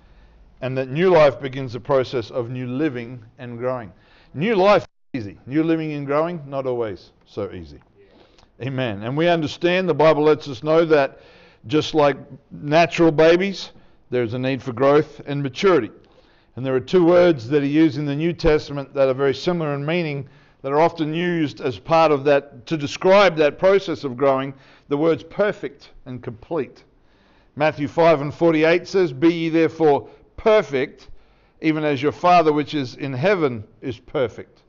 and 0.60 0.78
that 0.78 0.88
new 0.88 1.10
life 1.10 1.40
begins 1.40 1.72
the 1.72 1.80
process 1.80 2.30
of 2.30 2.48
new 2.48 2.68
living 2.68 3.24
and 3.38 3.58
growing. 3.58 3.92
New 4.34 4.54
life 4.54 4.86
is 5.12 5.26
easy. 5.26 5.38
New 5.46 5.64
living 5.64 5.94
and 5.94 6.06
growing, 6.06 6.40
not 6.46 6.64
always 6.64 7.10
so 7.26 7.50
easy. 7.50 7.80
Amen. 8.62 9.02
And 9.02 9.16
we 9.16 9.26
understand 9.26 9.88
the 9.88 9.94
Bible 9.94 10.22
lets 10.22 10.46
us 10.46 10.62
know 10.62 10.84
that 10.84 11.18
just 11.66 11.92
like 11.92 12.16
natural 12.52 13.10
babies, 13.10 13.72
there's 14.10 14.34
a 14.34 14.38
need 14.38 14.62
for 14.62 14.72
growth 14.72 15.20
and 15.26 15.42
maturity. 15.42 15.90
And 16.58 16.66
there 16.66 16.74
are 16.74 16.80
two 16.80 17.04
words 17.04 17.48
that 17.50 17.62
are 17.62 17.66
used 17.66 17.98
in 17.98 18.04
the 18.04 18.16
New 18.16 18.32
Testament 18.32 18.92
that 18.94 19.06
are 19.06 19.14
very 19.14 19.32
similar 19.32 19.74
in 19.74 19.86
meaning 19.86 20.28
that 20.62 20.72
are 20.72 20.80
often 20.80 21.14
used 21.14 21.60
as 21.60 21.78
part 21.78 22.10
of 22.10 22.24
that 22.24 22.66
to 22.66 22.76
describe 22.76 23.36
that 23.36 23.60
process 23.60 24.02
of 24.02 24.16
growing. 24.16 24.52
The 24.88 24.96
words 24.96 25.22
perfect 25.22 25.90
and 26.04 26.20
complete. 26.20 26.82
Matthew 27.54 27.86
5 27.86 28.22
and 28.22 28.34
48 28.34 28.88
says, 28.88 29.12
Be 29.12 29.32
ye 29.32 29.48
therefore 29.50 30.08
perfect, 30.36 31.10
even 31.60 31.84
as 31.84 32.02
your 32.02 32.10
Father 32.10 32.52
which 32.52 32.74
is 32.74 32.96
in 32.96 33.12
heaven 33.12 33.62
is 33.80 34.00
perfect. 34.00 34.64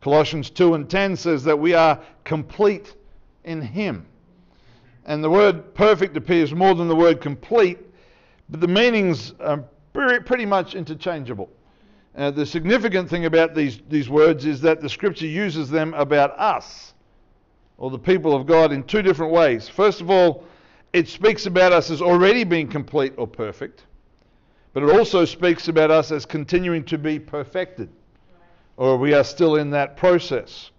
Colossians 0.00 0.48
2 0.48 0.72
and 0.72 0.88
10 0.88 1.14
says 1.14 1.44
that 1.44 1.58
we 1.58 1.74
are 1.74 2.00
complete 2.24 2.94
in 3.44 3.60
Him. 3.60 4.06
And 5.04 5.22
the 5.22 5.28
word 5.28 5.74
perfect 5.74 6.16
appears 6.16 6.54
more 6.54 6.74
than 6.74 6.88
the 6.88 6.96
word 6.96 7.20
complete, 7.20 7.80
but 8.48 8.62
the 8.62 8.66
meanings 8.66 9.34
are 9.40 9.62
pretty 10.24 10.46
much 10.46 10.74
interchangeable. 10.74 11.50
Uh, 12.16 12.30
the 12.30 12.46
significant 12.46 13.08
thing 13.08 13.26
about 13.26 13.54
these, 13.54 13.80
these 13.88 14.08
words 14.08 14.44
is 14.44 14.60
that 14.60 14.80
the 14.80 14.88
scripture 14.88 15.26
uses 15.26 15.70
them 15.70 15.94
about 15.94 16.36
us, 16.38 16.94
or 17.76 17.90
the 17.90 17.98
people 17.98 18.34
of 18.34 18.46
God, 18.46 18.72
in 18.72 18.82
two 18.82 19.02
different 19.02 19.32
ways. 19.32 19.68
First 19.68 20.00
of 20.00 20.10
all, 20.10 20.44
it 20.92 21.06
speaks 21.06 21.46
about 21.46 21.72
us 21.72 21.90
as 21.90 22.02
already 22.02 22.44
being 22.44 22.68
complete 22.68 23.12
or 23.16 23.26
perfect, 23.26 23.84
but 24.72 24.82
it 24.82 24.90
also 24.90 25.24
speaks 25.24 25.68
about 25.68 25.90
us 25.90 26.10
as 26.10 26.26
continuing 26.26 26.84
to 26.84 26.98
be 26.98 27.18
perfected, 27.18 27.88
or 28.76 28.96
we 28.96 29.14
are 29.14 29.24
still 29.24 29.56
in 29.56 29.70
that 29.70 29.96
process. 29.96 30.70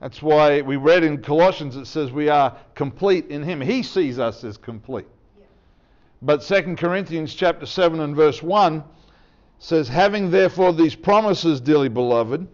That's 0.00 0.20
why 0.20 0.60
we 0.62 0.76
read 0.76 1.04
in 1.04 1.22
Colossians 1.22 1.76
it 1.76 1.86
says 1.86 2.10
we 2.10 2.28
are 2.28 2.56
complete 2.74 3.26
in 3.28 3.42
him. 3.42 3.60
He 3.60 3.82
sees 3.82 4.18
us 4.18 4.42
as 4.44 4.56
complete. 4.56 5.06
But 6.24 6.42
2 6.42 6.76
Corinthians 6.76 7.34
chapter 7.34 7.66
7 7.66 7.98
and 7.98 8.14
verse 8.14 8.40
1 8.40 8.84
says, 9.58 9.88
Having 9.88 10.30
therefore 10.30 10.72
these 10.72 10.94
promises, 10.94 11.60
dearly 11.60 11.88
beloved, 11.88 12.46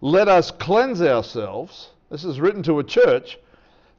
let 0.00 0.26
us 0.26 0.50
cleanse 0.50 1.00
ourselves. 1.00 1.90
This 2.10 2.24
is 2.24 2.40
written 2.40 2.64
to 2.64 2.80
a 2.80 2.84
church. 2.84 3.38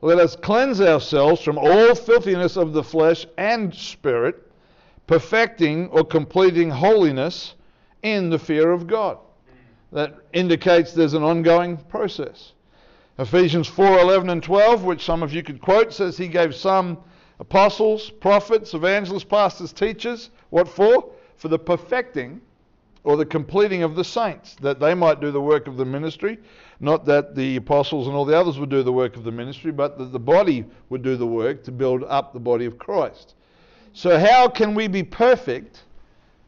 Let 0.02 0.20
us 0.20 0.36
cleanse 0.36 0.82
ourselves 0.82 1.42
from 1.42 1.58
all 1.58 1.96
filthiness 1.96 2.58
of 2.58 2.74
the 2.74 2.84
flesh 2.84 3.26
and 3.38 3.74
spirit, 3.74 4.52
perfecting 5.08 5.88
or 5.88 6.04
completing 6.04 6.70
holiness 6.70 7.56
in 8.04 8.30
the 8.30 8.38
fear 8.38 8.72
of 8.72 8.88
God. 8.88 9.20
That 9.94 10.16
indicates 10.34 10.92
there's 10.92 11.14
an 11.14 11.24
ongoing 11.24 11.78
process. 11.78 12.52
Ephesians 13.18 13.68
4 13.68 14.00
11 14.00 14.30
and 14.30 14.44
12, 14.44 14.84
which 14.84 15.06
some 15.06 15.24
of 15.24 15.34
you 15.34 15.44
could 15.44 15.62
quote, 15.62 15.94
says 15.94 16.18
he 16.18 16.28
gave 16.28 16.54
some 16.54 16.98
apostles, 17.40 18.10
prophets, 18.10 18.74
evangelists, 18.74 19.24
pastors, 19.24 19.74
teachers. 19.74 20.30
What 20.50 20.68
for? 20.68 21.12
For 21.36 21.48
the 21.50 21.60
perfecting 21.60 22.42
or 23.04 23.16
the 23.16 23.26
completing 23.26 23.84
of 23.84 23.96
the 23.96 24.04
saints, 24.04 24.56
that 24.56 24.80
they 24.80 24.94
might 24.94 25.22
do 25.22 25.32
the 25.32 25.40
work 25.40 25.68
of 25.68 25.78
the 25.78 25.86
ministry. 25.86 26.38
Not 26.80 27.06
that 27.06 27.36
the 27.36 27.56
apostles 27.56 28.08
and 28.08 28.16
all 28.16 28.26
the 28.26 28.38
others 28.38 28.60
would 28.60 28.70
do 28.70 28.84
the 28.84 28.92
work 28.92 29.16
of 29.16 29.24
the 29.24 29.32
ministry, 29.32 29.72
but 29.72 29.98
that 29.98 30.12
the 30.12 30.20
body 30.20 30.66
would 30.90 31.04
do 31.04 31.16
the 31.16 31.26
work 31.26 31.64
to 31.64 31.72
build 31.72 32.04
up 32.04 32.34
the 32.34 32.40
body 32.40 32.66
of 32.66 32.78
Christ. 32.78 33.36
So, 33.94 34.20
how 34.20 34.50
can 34.50 34.76
we 34.76 34.88
be 34.88 35.04
perfect 35.04 35.84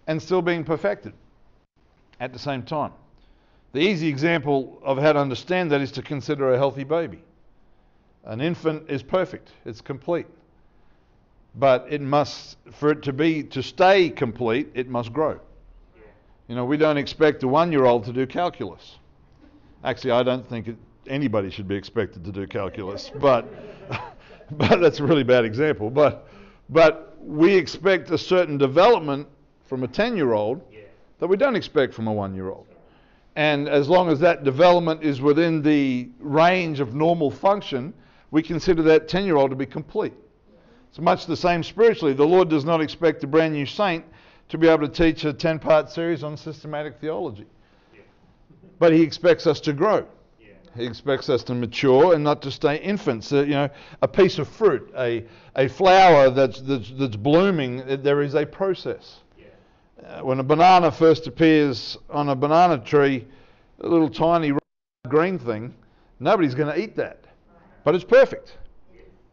and 0.08 0.22
still 0.22 0.42
being 0.42 0.64
perfected 0.64 1.14
at 2.20 2.34
the 2.34 2.40
same 2.40 2.64
time? 2.64 2.92
The 3.72 3.80
easy 3.80 4.08
example 4.08 4.80
of 4.84 4.98
how 4.98 5.14
to 5.14 5.20
understand 5.20 5.72
that 5.72 5.82
is 5.82 5.92
to 5.94 6.02
consider 6.02 6.54
a 6.54 6.58
healthy 6.58 6.84
baby. 6.84 7.24
An 8.26 8.42
infant 8.42 8.90
is 8.90 9.02
perfect, 9.02 9.52
it's 9.66 9.82
complete. 9.82 10.28
But 11.56 11.88
it 11.90 12.02
must, 12.02 12.58
for 12.72 12.92
it 12.92 13.04
to 13.04 13.14
be, 13.14 13.44
to 13.44 13.64
stay 13.64 14.10
complete, 14.10 14.70
it 14.74 14.88
must 14.88 15.12
grow. 15.12 15.40
You 16.48 16.56
know, 16.56 16.66
we 16.66 16.78
don't 16.78 16.98
expect 16.98 17.44
a 17.44 17.48
one 17.48 17.72
year 17.72 17.86
old 17.86 18.06
to 18.06 18.14
do 18.14 18.26
calculus. 18.26 18.98
Actually, 19.84 20.12
I 20.12 20.24
don't 20.24 20.48
think 20.48 20.68
it, 20.68 20.78
anybody 21.08 21.50
should 21.50 21.68
be 21.68 21.76
expected 21.76 22.24
to 22.26 22.32
do 22.32 22.48
calculus, 22.48 23.12
but, 23.20 23.48
but 24.52 24.80
that's 24.80 25.00
a 25.00 25.04
really 25.04 25.24
bad 25.24 25.46
example. 25.46 25.90
But, 25.90 26.28
but 26.70 27.18
we 27.22 27.56
expect 27.56 28.10
a 28.12 28.18
certain 28.18 28.58
development 28.58 29.28
from 29.66 29.84
a 29.84 29.88
10 29.88 30.18
year 30.18 30.34
old 30.34 30.62
that 31.20 31.28
we 31.28 31.38
don't 31.38 31.56
expect 31.56 31.94
from 31.94 32.08
a 32.08 32.14
one 32.14 32.34
year 32.34 32.50
old. 32.50 32.66
And 33.36 33.70
as 33.70 33.88
long 33.88 34.10
as 34.10 34.20
that 34.22 34.44
development 34.44 35.04
is 35.04 35.22
within 35.22 35.62
the 35.62 36.10
range 36.20 36.80
of 36.80 36.96
normal 36.96 37.30
function, 37.30 37.94
we 38.32 38.42
consider 38.42 38.82
that 38.84 39.08
10 39.08 39.26
year 39.26 39.38
old 39.38 39.52
to 39.52 39.56
be 39.56 39.66
complete. 39.66 40.14
It's 40.90 41.00
much 41.00 41.26
the 41.26 41.38
same 41.38 41.64
spiritually. 41.64 42.14
The 42.14 42.26
Lord 42.26 42.50
does 42.50 42.66
not 42.66 42.82
expect 42.82 43.24
a 43.24 43.28
brand 43.28 43.54
new 43.54 43.66
saint 43.66 44.06
to 44.50 44.58
be 44.58 44.68
able 44.68 44.88
to 44.88 44.94
teach 44.94 45.24
a 45.26 45.34
10 45.34 45.60
part 45.60 45.90
series 45.90 46.24
on 46.24 46.36
systematic 46.36 47.00
theology. 47.00 47.46
But 48.80 48.94
He 48.94 49.02
expects 49.02 49.46
us 49.46 49.60
to 49.62 49.74
grow. 49.74 50.06
He 50.76 50.86
expects 50.86 51.30
us 51.30 51.44
to 51.44 51.56
mature 51.56 52.14
and 52.14 52.24
not 52.24 52.42
to 52.44 52.52
stay 52.52 52.78
infants. 52.78 53.34
Uh, 53.34 53.42
you 53.42 53.52
know, 53.52 53.70
a 54.02 54.08
piece 54.08 54.38
of 54.38 54.48
fruit, 54.48 54.92
a, 54.98 55.26
a 55.56 55.68
flower 55.68 56.30
that's, 56.30 56.62
that's, 56.62 56.92
that's 56.92 57.16
blooming, 57.16 58.02
there 58.04 58.22
is 58.22 58.36
a 58.36 58.46
process. 58.46 59.18
Uh, 60.06 60.22
when 60.22 60.40
a 60.40 60.44
banana 60.44 60.92
first 60.92 61.28
appears 61.28 61.98
on 62.10 62.30
a 62.30 62.36
banana 62.36 62.78
tree, 62.78 63.28
a 63.82 63.88
little 63.88 64.10
tiny 64.10 64.54
green 65.08 65.38
thing, 65.38 65.74
nobody's 66.20 66.56
going 66.56 66.74
to 66.74 66.80
eat 66.80 66.96
that. 66.96 67.26
But 67.84 67.96
it's 67.96 68.04
perfect. 68.04 68.58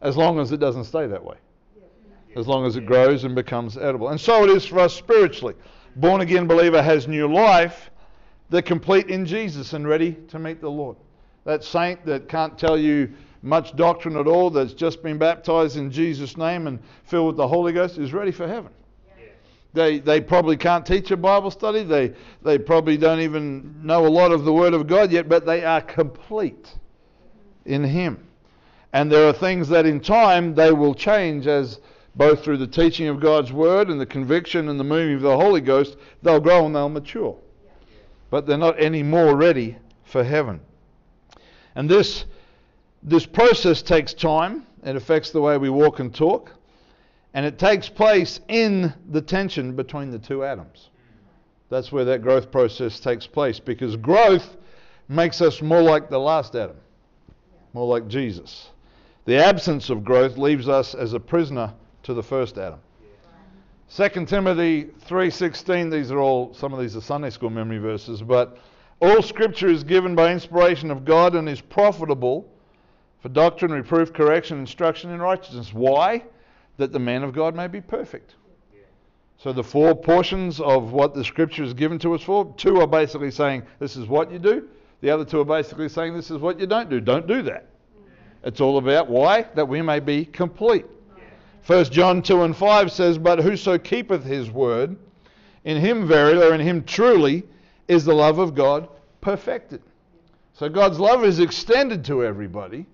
as 0.01 0.17
long 0.17 0.39
as 0.39 0.51
it 0.51 0.59
doesn't 0.59 0.85
stay 0.85 1.07
that 1.07 1.23
way. 1.23 1.37
As 2.35 2.47
long 2.47 2.65
as 2.65 2.75
it 2.75 2.85
grows 2.85 3.23
and 3.23 3.33
becomes 3.33 3.77
edible. 3.77 4.09
And 4.09 4.19
so 4.19 4.43
it 4.43 4.49
is 4.49 4.65
for 4.65 4.79
us 4.79 4.93
spiritually. 4.93 5.55
Born 5.95 6.21
again 6.21 6.47
believer 6.47 6.81
has 6.81 7.07
new 7.07 7.31
life. 7.31 7.89
They're 8.49 8.61
complete 8.61 9.07
in 9.07 9.25
Jesus 9.25 9.73
and 9.73 9.87
ready 9.87 10.13
to 10.29 10.39
meet 10.39 10.61
the 10.61 10.69
Lord. 10.69 10.97
That 11.45 11.63
saint 11.63 12.05
that 12.05 12.29
can't 12.29 12.57
tell 12.57 12.77
you 12.77 13.11
much 13.41 13.75
doctrine 13.75 14.17
at 14.17 14.27
all, 14.27 14.49
that's 14.49 14.73
just 14.73 15.01
been 15.01 15.17
baptized 15.17 15.77
in 15.77 15.91
Jesus' 15.91 16.37
name 16.37 16.67
and 16.67 16.79
filled 17.05 17.27
with 17.27 17.37
the 17.37 17.47
Holy 17.47 17.71
Ghost, 17.73 17.97
is 17.97 18.13
ready 18.13 18.31
for 18.31 18.47
heaven. 18.47 18.71
They, 19.73 19.99
they 19.99 20.21
probably 20.21 20.57
can't 20.57 20.85
teach 20.85 21.11
a 21.11 21.17
Bible 21.17 21.51
study. 21.51 21.83
They, 21.83 22.13
they 22.41 22.57
probably 22.57 22.97
don't 22.97 23.19
even 23.19 23.75
know 23.83 24.07
a 24.07 24.09
lot 24.09 24.31
of 24.31 24.43
the 24.43 24.53
Word 24.53 24.73
of 24.73 24.87
God 24.87 25.11
yet, 25.11 25.29
but 25.29 25.45
they 25.45 25.63
are 25.63 25.81
complete 25.81 26.73
in 27.65 27.83
Him. 27.83 28.25
And 28.93 29.11
there 29.11 29.27
are 29.27 29.33
things 29.33 29.69
that 29.69 29.85
in 29.85 29.99
time 29.99 30.55
they 30.55 30.71
will 30.71 30.95
change 30.95 31.45
as 31.47 31.79
both 32.17 32.43
through 32.43 32.57
the 32.57 32.67
teaching 32.67 33.07
of 33.07 33.19
God's 33.19 33.53
Word 33.53 33.89
and 33.89 34.01
the 34.01 34.05
conviction 34.05 34.69
and 34.69 34.79
the 34.79 34.83
moving 34.83 35.15
of 35.15 35.21
the 35.21 35.37
Holy 35.37 35.61
Ghost, 35.61 35.97
they'll 36.23 36.39
grow 36.39 36.65
and 36.65 36.75
they'll 36.75 36.89
mature. 36.89 37.37
But 38.31 38.47
they're 38.47 38.57
not 38.57 38.81
any 38.81 39.03
more 39.03 39.35
ready 39.35 39.77
for 40.03 40.23
heaven. 40.23 40.59
And 41.75 41.87
this, 41.87 42.25
this 43.03 43.25
process 43.25 43.83
takes 43.83 44.13
time. 44.13 44.65
It 44.83 44.95
affects 44.95 45.29
the 45.29 45.41
way 45.41 45.57
we 45.57 45.69
walk 45.69 45.99
and 45.99 46.13
talk. 46.13 46.51
And 47.35 47.45
it 47.45 47.59
takes 47.59 47.87
place 47.87 48.39
in 48.47 48.93
the 49.11 49.21
tension 49.21 49.75
between 49.75 50.09
the 50.09 50.17
two 50.17 50.43
Adams. 50.43 50.89
That's 51.69 51.91
where 51.91 52.05
that 52.05 52.23
growth 52.23 52.51
process 52.51 52.99
takes 52.99 53.27
place 53.27 53.59
because 53.59 53.95
growth 53.95 54.57
makes 55.07 55.41
us 55.41 55.61
more 55.61 55.81
like 55.81 56.09
the 56.09 56.19
last 56.19 56.55
Adam, 56.55 56.77
more 57.73 57.85
like 57.85 58.07
Jesus. 58.07 58.69
The 59.25 59.35
absence 59.35 59.89
of 59.89 60.03
growth 60.03 60.37
leaves 60.37 60.67
us 60.67 60.95
as 60.95 61.13
a 61.13 61.19
prisoner 61.19 61.73
to 62.07 62.13
the 62.13 62.23
first 62.23 62.57
Adam. 62.57 62.79
2 63.89 64.25
Timothy 64.25 64.85
3:16 65.07 65.91
these 65.91 66.09
are 66.09 66.19
all 66.19 66.53
some 66.53 66.73
of 66.73 66.79
these 66.79 66.95
are 66.95 67.01
Sunday 67.01 67.29
school 67.29 67.49
memory 67.49 67.79
verses 67.79 68.21
but 68.21 68.59
all 69.01 69.21
scripture 69.21 69.67
is 69.67 69.83
given 69.83 70.15
by 70.15 70.31
inspiration 70.31 70.89
of 70.89 71.03
God 71.03 71.35
and 71.35 71.49
is 71.49 71.59
profitable 71.59 72.49
for 73.19 73.27
doctrine 73.27 73.71
reproof 73.71 74.13
correction 74.13 74.57
instruction 74.57 75.11
in 75.11 75.21
righteousness 75.21 75.73
why 75.73 76.23
that 76.77 76.93
the 76.93 76.99
man 76.99 77.23
of 77.23 77.33
God 77.33 77.55
may 77.55 77.67
be 77.67 77.81
perfect. 77.81 78.35
So 79.37 79.51
the 79.51 79.63
four 79.63 79.93
portions 79.93 80.61
of 80.61 80.93
what 80.93 81.13
the 81.13 81.25
scripture 81.25 81.63
is 81.63 81.73
given 81.73 81.99
to 81.99 82.13
us 82.13 82.21
for, 82.21 82.53
two 82.55 82.79
are 82.79 82.87
basically 82.87 83.31
saying 83.31 83.63
this 83.79 83.97
is 83.97 84.07
what 84.07 84.31
you 84.31 84.39
do. 84.39 84.69
The 85.01 85.09
other 85.09 85.25
two 85.25 85.41
are 85.41 85.45
basically 85.45 85.89
saying 85.89 86.15
this 86.15 86.31
is 86.31 86.37
what 86.37 86.57
you 86.57 86.67
don't 86.67 86.89
do. 86.89 87.01
Don't 87.01 87.27
do 87.27 87.41
that. 87.41 87.67
It's 88.43 88.61
all 88.61 88.77
about 88.77 89.09
why? 89.09 89.41
That 89.55 89.67
we 89.67 89.81
may 89.81 89.99
be 89.99 90.23
complete. 90.23 90.85
1 91.67 91.83
John 91.85 92.21
2 92.21 92.43
and 92.43 92.55
5 92.55 92.91
says, 92.93 93.17
But 93.17 93.39
whoso 93.39 93.77
keepeth 93.77 94.23
his 94.23 94.49
word, 94.49 94.95
in 95.65 95.75
him 95.75 96.07
verily, 96.07 96.41
or 96.47 96.55
in 96.55 96.61
him 96.61 96.85
truly, 96.85 97.43
is 97.89 98.05
the 98.05 98.13
love 98.13 98.39
of 98.39 98.55
God 98.55 98.87
perfected. 99.19 99.81
So 100.53 100.69
God's 100.69 100.97
love 100.97 101.25
is 101.25 101.39
extended 101.39 102.05
to 102.05 102.23
everybody, 102.23 102.85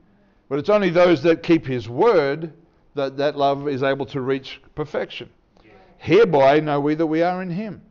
but 0.50 0.58
it's 0.58 0.70
only 0.70 0.90
those 0.90 1.22
that 1.22 1.44
keep 1.44 1.68
his 1.68 1.88
word 1.88 2.52
that 2.96 3.16
that 3.18 3.38
love 3.38 3.68
is 3.68 3.84
able 3.84 4.08
to 4.08 4.22
reach 4.22 4.60
perfection. 4.74 5.30
Hereby 6.00 6.60
know 6.60 6.80
we 6.80 6.96
that 6.96 7.06
we 7.06 7.22
are 7.22 7.44
in 7.44 7.52
him. 7.52 7.82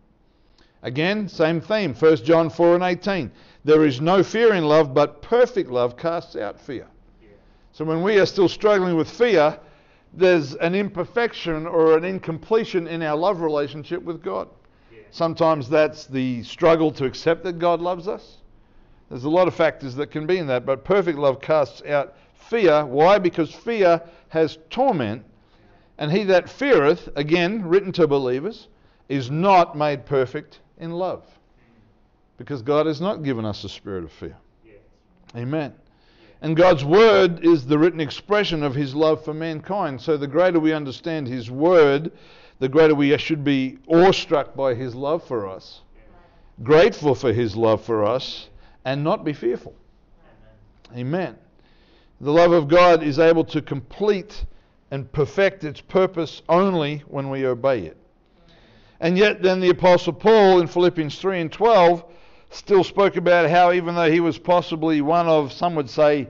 Again, 0.82 1.28
same 1.28 1.60
theme, 1.60 1.94
1 1.94 2.16
John 2.16 2.50
4 2.50 2.74
and 2.74 2.84
18. 2.84 3.30
There 3.64 3.86
is 3.86 4.00
no 4.00 4.24
fear 4.24 4.52
in 4.54 4.64
love, 4.64 4.92
but 4.92 5.22
perfect 5.22 5.70
love 5.70 5.96
casts 5.96 6.34
out 6.34 6.60
fear. 6.60 6.88
So 7.70 7.84
when 7.84 8.02
we 8.02 8.18
are 8.18 8.26
still 8.26 8.48
struggling 8.48 8.96
with 8.96 9.08
fear, 9.08 9.58
there's 10.14 10.54
an 10.54 10.74
imperfection 10.74 11.66
or 11.66 11.96
an 11.96 12.04
incompletion 12.04 12.86
in 12.86 13.02
our 13.02 13.16
love 13.16 13.40
relationship 13.40 14.02
with 14.02 14.22
God. 14.22 14.48
Sometimes 15.10 15.68
that's 15.68 16.06
the 16.06 16.42
struggle 16.42 16.90
to 16.92 17.04
accept 17.04 17.44
that 17.44 17.58
God 17.58 17.80
loves 17.80 18.08
us. 18.08 18.38
There's 19.10 19.24
a 19.24 19.30
lot 19.30 19.46
of 19.46 19.54
factors 19.54 19.94
that 19.96 20.10
can 20.10 20.26
be 20.26 20.38
in 20.38 20.46
that, 20.46 20.64
but 20.64 20.84
perfect 20.84 21.18
love 21.18 21.40
casts 21.40 21.82
out 21.82 22.16
fear. 22.34 22.86
Why? 22.86 23.18
Because 23.18 23.52
fear 23.52 24.00
has 24.28 24.58
torment, 24.70 25.22
and 25.98 26.10
he 26.10 26.24
that 26.24 26.48
feareth, 26.48 27.10
again, 27.14 27.62
written 27.62 27.92
to 27.92 28.06
believers, 28.06 28.68
is 29.10 29.30
not 29.30 29.76
made 29.76 30.06
perfect 30.06 30.60
in 30.78 30.92
love. 30.92 31.26
Because 32.38 32.62
God 32.62 32.86
has 32.86 33.02
not 33.02 33.22
given 33.22 33.44
us 33.44 33.64
a 33.64 33.68
spirit 33.68 34.04
of 34.04 34.12
fear. 34.12 34.36
Amen. 35.36 35.74
And 36.42 36.56
God's 36.56 36.84
word 36.84 37.44
is 37.44 37.66
the 37.66 37.78
written 37.78 38.00
expression 38.00 38.64
of 38.64 38.74
his 38.74 38.96
love 38.96 39.24
for 39.24 39.32
mankind. 39.32 40.00
So 40.00 40.16
the 40.16 40.26
greater 40.26 40.58
we 40.58 40.72
understand 40.72 41.28
his 41.28 41.48
word, 41.48 42.10
the 42.58 42.68
greater 42.68 42.96
we 42.96 43.16
should 43.16 43.44
be 43.44 43.78
awestruck 43.86 44.56
by 44.56 44.74
his 44.74 44.92
love 44.92 45.22
for 45.22 45.48
us, 45.48 45.82
grateful 46.64 47.14
for 47.14 47.32
his 47.32 47.56
love 47.56 47.84
for 47.84 48.04
us, 48.04 48.48
and 48.84 49.04
not 49.04 49.24
be 49.24 49.32
fearful. 49.32 49.76
Amen. 50.96 51.38
The 52.20 52.32
love 52.32 52.50
of 52.50 52.66
God 52.66 53.04
is 53.04 53.20
able 53.20 53.44
to 53.44 53.62
complete 53.62 54.44
and 54.90 55.10
perfect 55.12 55.62
its 55.62 55.80
purpose 55.80 56.42
only 56.48 57.04
when 57.06 57.30
we 57.30 57.46
obey 57.46 57.82
it. 57.82 57.96
And 58.98 59.16
yet, 59.16 59.42
then 59.42 59.60
the 59.60 59.70
Apostle 59.70 60.12
Paul 60.12 60.60
in 60.60 60.66
Philippians 60.66 61.16
3 61.20 61.40
and 61.40 61.52
12 61.52 62.04
still 62.52 62.84
spoke 62.84 63.16
about 63.16 63.50
how, 63.50 63.72
even 63.72 63.94
though 63.94 64.10
he 64.10 64.20
was 64.20 64.38
possibly 64.38 65.00
one 65.00 65.26
of, 65.26 65.52
some 65.52 65.74
would 65.74 65.90
say, 65.90 66.28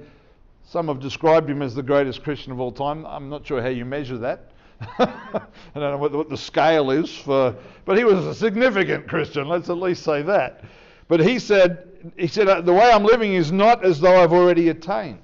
some 0.65 0.89
have 0.89 1.01
described 1.01 1.51
him 1.51 1.61
as 1.61 1.75
the 1.75 1.83
greatest 1.83 2.23
Christian 2.23 2.53
of 2.53 2.61
all 2.61 2.73
time. 2.73 3.05
I'm 3.07 3.29
not 3.29 3.47
sure 3.47 3.61
how 3.61 3.69
you 3.69 3.85
measure 3.85 4.19
that. 4.19 4.51
I 4.99 5.43
don't 5.75 5.83
know 5.83 5.99
what 5.99 6.13
the, 6.13 6.19
what 6.19 6.29
the 6.29 6.37
scale 6.37 6.91
is 6.91 7.15
for, 7.15 7.55
but 7.85 7.99
he 7.99 8.05
was 8.05 8.25
a 8.25 8.35
significant 8.35 9.07
Christian. 9.07 9.49
Let's 9.49 9.69
at 9.69 9.77
least 9.77 10.03
say 10.03 10.23
that. 10.23 10.65
But 11.09 11.21
he 11.21 11.39
said, 11.39 11.89
he 12.17 12.27
said, 12.27 12.49
uh, 12.49 12.61
the 12.63 12.73
way 12.73 12.91
I'm 12.91 13.05
living 13.05 13.35
is 13.35 13.53
not 13.53 13.85
as 13.85 14.01
though 14.01 14.23
I've 14.23 14.33
already 14.33 14.71
attained 14.71 15.21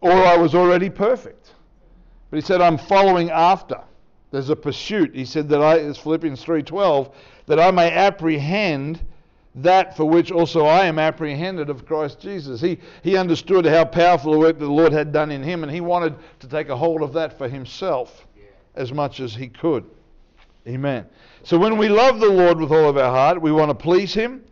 or 0.00 0.12
I 0.12 0.36
was 0.36 0.54
already 0.54 0.90
perfect. 0.90 1.54
But 2.30 2.36
he 2.36 2.40
said, 2.40 2.60
I'm 2.60 2.78
following 2.78 3.30
after. 3.30 3.80
There's 4.30 4.50
a 4.50 4.56
pursuit. 4.56 5.14
He 5.14 5.24
said 5.24 5.48
that 5.48 5.62
I, 5.62 5.76
it's 5.76 5.98
Philippians 5.98 6.44
3.12, 6.44 7.12
that 7.46 7.60
I 7.60 7.70
may 7.70 7.90
apprehend 7.90 9.00
that 9.56 9.96
for 9.96 10.04
which 10.04 10.30
also 10.30 10.66
I 10.66 10.84
am 10.84 10.98
apprehended 10.98 11.70
of 11.70 11.86
Christ 11.86 12.20
Jesus. 12.20 12.60
He, 12.60 12.78
he 13.02 13.16
understood 13.16 13.64
how 13.64 13.86
powerful 13.86 14.32
the 14.32 14.38
work 14.38 14.58
that 14.58 14.64
the 14.64 14.70
Lord 14.70 14.92
had 14.92 15.12
done 15.12 15.30
in 15.30 15.42
him, 15.42 15.62
and 15.62 15.72
he 15.72 15.80
wanted 15.80 16.14
to 16.40 16.48
take 16.48 16.68
a 16.68 16.76
hold 16.76 17.02
of 17.02 17.14
that 17.14 17.38
for 17.38 17.48
himself 17.48 18.26
as 18.74 18.92
much 18.92 19.20
as 19.20 19.34
he 19.34 19.48
could. 19.48 19.84
Amen. 20.68 21.06
So 21.42 21.58
when 21.58 21.78
we 21.78 21.88
love 21.88 22.20
the 22.20 22.28
Lord 22.28 22.60
with 22.60 22.70
all 22.70 22.88
of 22.88 22.98
our 22.98 23.10
heart, 23.10 23.40
we 23.40 23.50
want 23.50 23.70
to 23.70 23.74
please 23.74 24.12
him, 24.12 24.44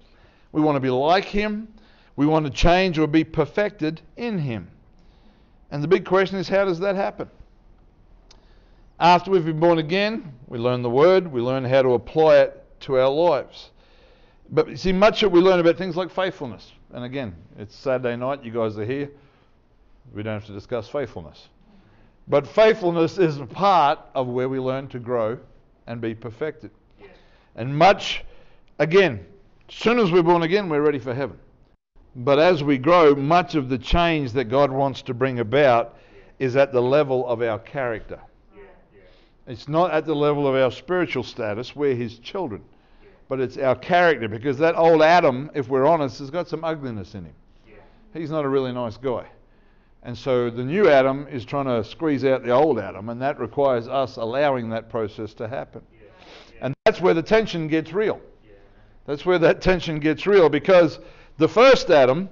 we 0.52 0.62
want 0.62 0.76
to 0.76 0.80
be 0.80 0.90
like 0.90 1.26
him, 1.26 1.68
we 2.16 2.24
want 2.24 2.46
to 2.46 2.52
change 2.52 2.98
or 2.98 3.06
be 3.06 3.24
perfected 3.24 4.00
in 4.16 4.38
him. 4.38 4.70
And 5.70 5.82
the 5.82 5.88
big 5.88 6.06
question 6.06 6.38
is 6.38 6.48
how 6.48 6.64
does 6.64 6.78
that 6.80 6.94
happen? 6.94 7.28
After 9.00 9.30
we've 9.30 9.44
been 9.44 9.58
born 9.58 9.78
again, 9.78 10.32
we 10.46 10.56
learn 10.56 10.82
the 10.82 10.90
word, 10.90 11.26
we 11.30 11.40
learn 11.40 11.64
how 11.64 11.82
to 11.82 11.94
apply 11.94 12.38
it 12.38 12.64
to 12.82 12.98
our 13.00 13.10
lives. 13.10 13.70
But 14.50 14.68
you 14.68 14.76
see, 14.76 14.92
much 14.92 15.20
that 15.20 15.30
we 15.30 15.40
learn 15.40 15.60
about 15.60 15.76
things 15.76 15.96
like 15.96 16.10
faithfulness. 16.10 16.72
And 16.92 17.04
again, 17.04 17.34
it's 17.58 17.74
Saturday 17.74 18.16
night, 18.16 18.44
you 18.44 18.52
guys 18.52 18.78
are 18.78 18.84
here. 18.84 19.10
We 20.12 20.22
don't 20.22 20.34
have 20.34 20.46
to 20.46 20.52
discuss 20.52 20.88
faithfulness. 20.88 21.48
But 22.28 22.46
faithfulness 22.46 23.18
is 23.18 23.38
a 23.38 23.46
part 23.46 23.98
of 24.14 24.28
where 24.28 24.48
we 24.48 24.58
learn 24.58 24.88
to 24.88 24.98
grow 24.98 25.38
and 25.86 26.00
be 26.00 26.14
perfected. 26.14 26.70
And 27.56 27.76
much, 27.76 28.24
again, 28.78 29.26
as 29.68 29.74
soon 29.74 29.98
as 29.98 30.10
we're 30.10 30.22
born 30.22 30.42
again, 30.42 30.68
we're 30.68 30.82
ready 30.82 30.98
for 30.98 31.14
heaven. 31.14 31.38
But 32.16 32.38
as 32.38 32.62
we 32.62 32.78
grow, 32.78 33.14
much 33.14 33.54
of 33.54 33.68
the 33.68 33.78
change 33.78 34.32
that 34.32 34.44
God 34.44 34.70
wants 34.70 35.02
to 35.02 35.14
bring 35.14 35.40
about 35.40 35.98
is 36.38 36.56
at 36.56 36.72
the 36.72 36.82
level 36.82 37.26
of 37.26 37.42
our 37.42 37.58
character. 37.58 38.20
It's 39.46 39.68
not 39.68 39.90
at 39.90 40.06
the 40.06 40.14
level 40.14 40.46
of 40.46 40.54
our 40.54 40.70
spiritual 40.70 41.22
status. 41.22 41.76
We're 41.76 41.94
His 41.94 42.18
children. 42.18 42.62
But 43.28 43.40
it's 43.40 43.56
our 43.56 43.74
character 43.74 44.28
because 44.28 44.58
that 44.58 44.76
old 44.76 45.02
Adam, 45.02 45.50
if 45.54 45.68
we're 45.68 45.86
honest, 45.86 46.18
has 46.18 46.30
got 46.30 46.48
some 46.48 46.64
ugliness 46.64 47.14
in 47.14 47.24
him. 47.24 47.34
He's 48.12 48.30
not 48.30 48.44
a 48.44 48.48
really 48.48 48.72
nice 48.72 48.96
guy. 48.96 49.26
And 50.02 50.16
so 50.16 50.50
the 50.50 50.62
new 50.62 50.88
Adam 50.90 51.26
is 51.30 51.44
trying 51.44 51.64
to 51.64 51.82
squeeze 51.82 52.24
out 52.24 52.44
the 52.44 52.50
old 52.50 52.78
Adam, 52.78 53.08
and 53.08 53.20
that 53.22 53.40
requires 53.40 53.88
us 53.88 54.16
allowing 54.16 54.68
that 54.70 54.90
process 54.90 55.32
to 55.34 55.48
happen. 55.48 55.82
And 56.60 56.74
that's 56.84 57.00
where 57.00 57.14
the 57.14 57.22
tension 57.22 57.66
gets 57.68 57.92
real. 57.92 58.20
That's 59.06 59.26
where 59.26 59.38
that 59.38 59.60
tension 59.60 59.98
gets 59.98 60.26
real 60.26 60.48
because 60.48 60.98
the 61.38 61.48
first 61.48 61.90
Adam 61.90 62.28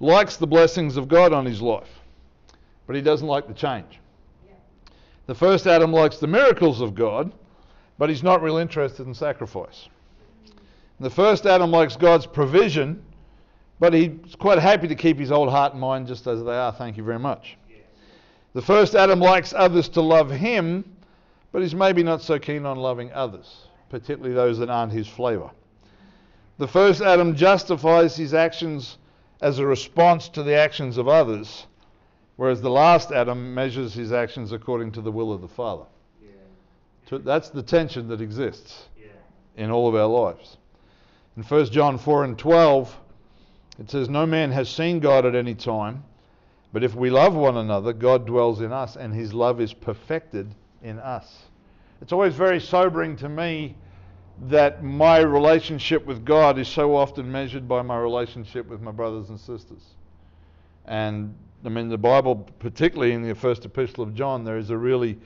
likes 0.00 0.36
the 0.36 0.46
blessings 0.46 0.96
of 0.96 1.08
God 1.08 1.32
on 1.32 1.44
his 1.44 1.60
life, 1.60 2.00
but 2.86 2.96
he 2.96 3.02
doesn't 3.02 3.26
like 3.26 3.48
the 3.48 3.54
change. 3.54 4.00
The 5.26 5.34
first 5.34 5.66
Adam 5.66 5.92
likes 5.92 6.18
the 6.18 6.26
miracles 6.26 6.80
of 6.80 6.94
God, 6.94 7.32
but 7.98 8.08
he's 8.08 8.22
not 8.22 8.42
real 8.42 8.56
interested 8.56 9.06
in 9.06 9.14
sacrifice. 9.14 9.88
The 10.98 11.10
first 11.10 11.44
Adam 11.44 11.70
likes 11.70 11.96
God's 11.96 12.26
provision, 12.26 13.04
but 13.78 13.92
he's 13.92 14.34
quite 14.38 14.58
happy 14.58 14.88
to 14.88 14.94
keep 14.94 15.18
his 15.18 15.30
old 15.30 15.50
heart 15.50 15.72
and 15.72 15.80
mind 15.80 16.06
just 16.06 16.26
as 16.26 16.42
they 16.42 16.54
are. 16.54 16.72
Thank 16.72 16.96
you 16.96 17.04
very 17.04 17.18
much. 17.18 17.58
The 18.54 18.62
first 18.62 18.94
Adam 18.94 19.20
likes 19.20 19.52
others 19.54 19.90
to 19.90 20.00
love 20.00 20.30
him, 20.30 20.96
but 21.52 21.60
he's 21.60 21.74
maybe 21.74 22.02
not 22.02 22.22
so 22.22 22.38
keen 22.38 22.64
on 22.64 22.78
loving 22.78 23.12
others, 23.12 23.66
particularly 23.90 24.34
those 24.34 24.58
that 24.58 24.70
aren't 24.70 24.92
his 24.92 25.06
flavour. 25.06 25.50
The 26.56 26.66
first 26.66 27.02
Adam 27.02 27.36
justifies 27.36 28.16
his 28.16 28.32
actions 28.32 28.96
as 29.42 29.58
a 29.58 29.66
response 29.66 30.30
to 30.30 30.42
the 30.42 30.54
actions 30.54 30.96
of 30.96 31.06
others, 31.06 31.66
whereas 32.36 32.62
the 32.62 32.70
last 32.70 33.12
Adam 33.12 33.52
measures 33.52 33.92
his 33.92 34.10
actions 34.10 34.52
according 34.52 34.92
to 34.92 35.02
the 35.02 35.12
will 35.12 35.34
of 35.34 35.42
the 35.42 35.48
Father. 35.48 35.84
Yeah. 36.22 37.18
That's 37.18 37.50
the 37.50 37.62
tension 37.62 38.08
that 38.08 38.22
exists 38.22 38.88
yeah. 38.98 39.08
in 39.62 39.70
all 39.70 39.86
of 39.86 39.94
our 39.94 40.06
lives. 40.06 40.56
In 41.36 41.42
1 41.42 41.66
John 41.66 41.98
4 41.98 42.24
and 42.24 42.38
12, 42.38 42.96
it 43.78 43.90
says, 43.90 44.08
No 44.08 44.24
man 44.24 44.50
has 44.52 44.70
seen 44.70 45.00
God 45.00 45.26
at 45.26 45.34
any 45.34 45.54
time, 45.54 46.02
but 46.72 46.82
if 46.82 46.94
we 46.94 47.10
love 47.10 47.34
one 47.34 47.58
another, 47.58 47.92
God 47.92 48.26
dwells 48.26 48.62
in 48.62 48.72
us, 48.72 48.96
and 48.96 49.12
his 49.12 49.34
love 49.34 49.60
is 49.60 49.74
perfected 49.74 50.54
in 50.82 50.98
us. 50.98 51.44
It's 52.00 52.12
always 52.12 52.34
very 52.34 52.58
sobering 52.58 53.16
to 53.16 53.28
me 53.28 53.76
that 54.48 54.82
my 54.82 55.18
relationship 55.18 56.06
with 56.06 56.24
God 56.24 56.58
is 56.58 56.68
so 56.68 56.96
often 56.96 57.30
measured 57.30 57.68
by 57.68 57.82
my 57.82 57.98
relationship 57.98 58.66
with 58.66 58.80
my 58.80 58.90
brothers 58.90 59.28
and 59.28 59.38
sisters. 59.38 59.82
And 60.86 61.34
I 61.64 61.68
mean, 61.68 61.88
the 61.88 61.98
Bible, 61.98 62.48
particularly 62.58 63.12
in 63.12 63.26
the 63.26 63.34
first 63.34 63.64
epistle 63.66 64.04
of 64.04 64.14
John, 64.14 64.44
there 64.44 64.56
is 64.56 64.70
a 64.70 64.76
really 64.76 65.18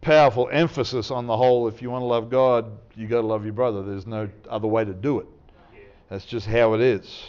powerful 0.00 0.48
emphasis 0.50 1.10
on 1.10 1.26
the 1.26 1.36
whole 1.36 1.68
if 1.68 1.82
you 1.82 1.90
want 1.90 2.02
to 2.02 2.06
love 2.06 2.30
God, 2.30 2.70
you've 2.94 3.10
got 3.10 3.20
to 3.20 3.26
love 3.26 3.44
your 3.44 3.52
brother. 3.52 3.82
There's 3.82 4.06
no 4.06 4.28
other 4.48 4.68
way 4.68 4.84
to 4.84 4.92
do 4.92 5.20
it. 5.20 5.26
That's 6.08 6.24
just 6.24 6.46
how 6.46 6.74
it 6.74 6.80
is. 6.80 7.26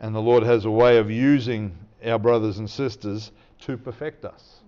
And 0.00 0.14
the 0.14 0.20
Lord 0.20 0.42
has 0.42 0.64
a 0.64 0.70
way 0.70 0.98
of 0.98 1.10
using 1.10 1.76
our 2.04 2.18
brothers 2.18 2.58
and 2.58 2.68
sisters 2.68 3.30
to 3.60 3.76
perfect 3.76 4.24
us. 4.24 4.60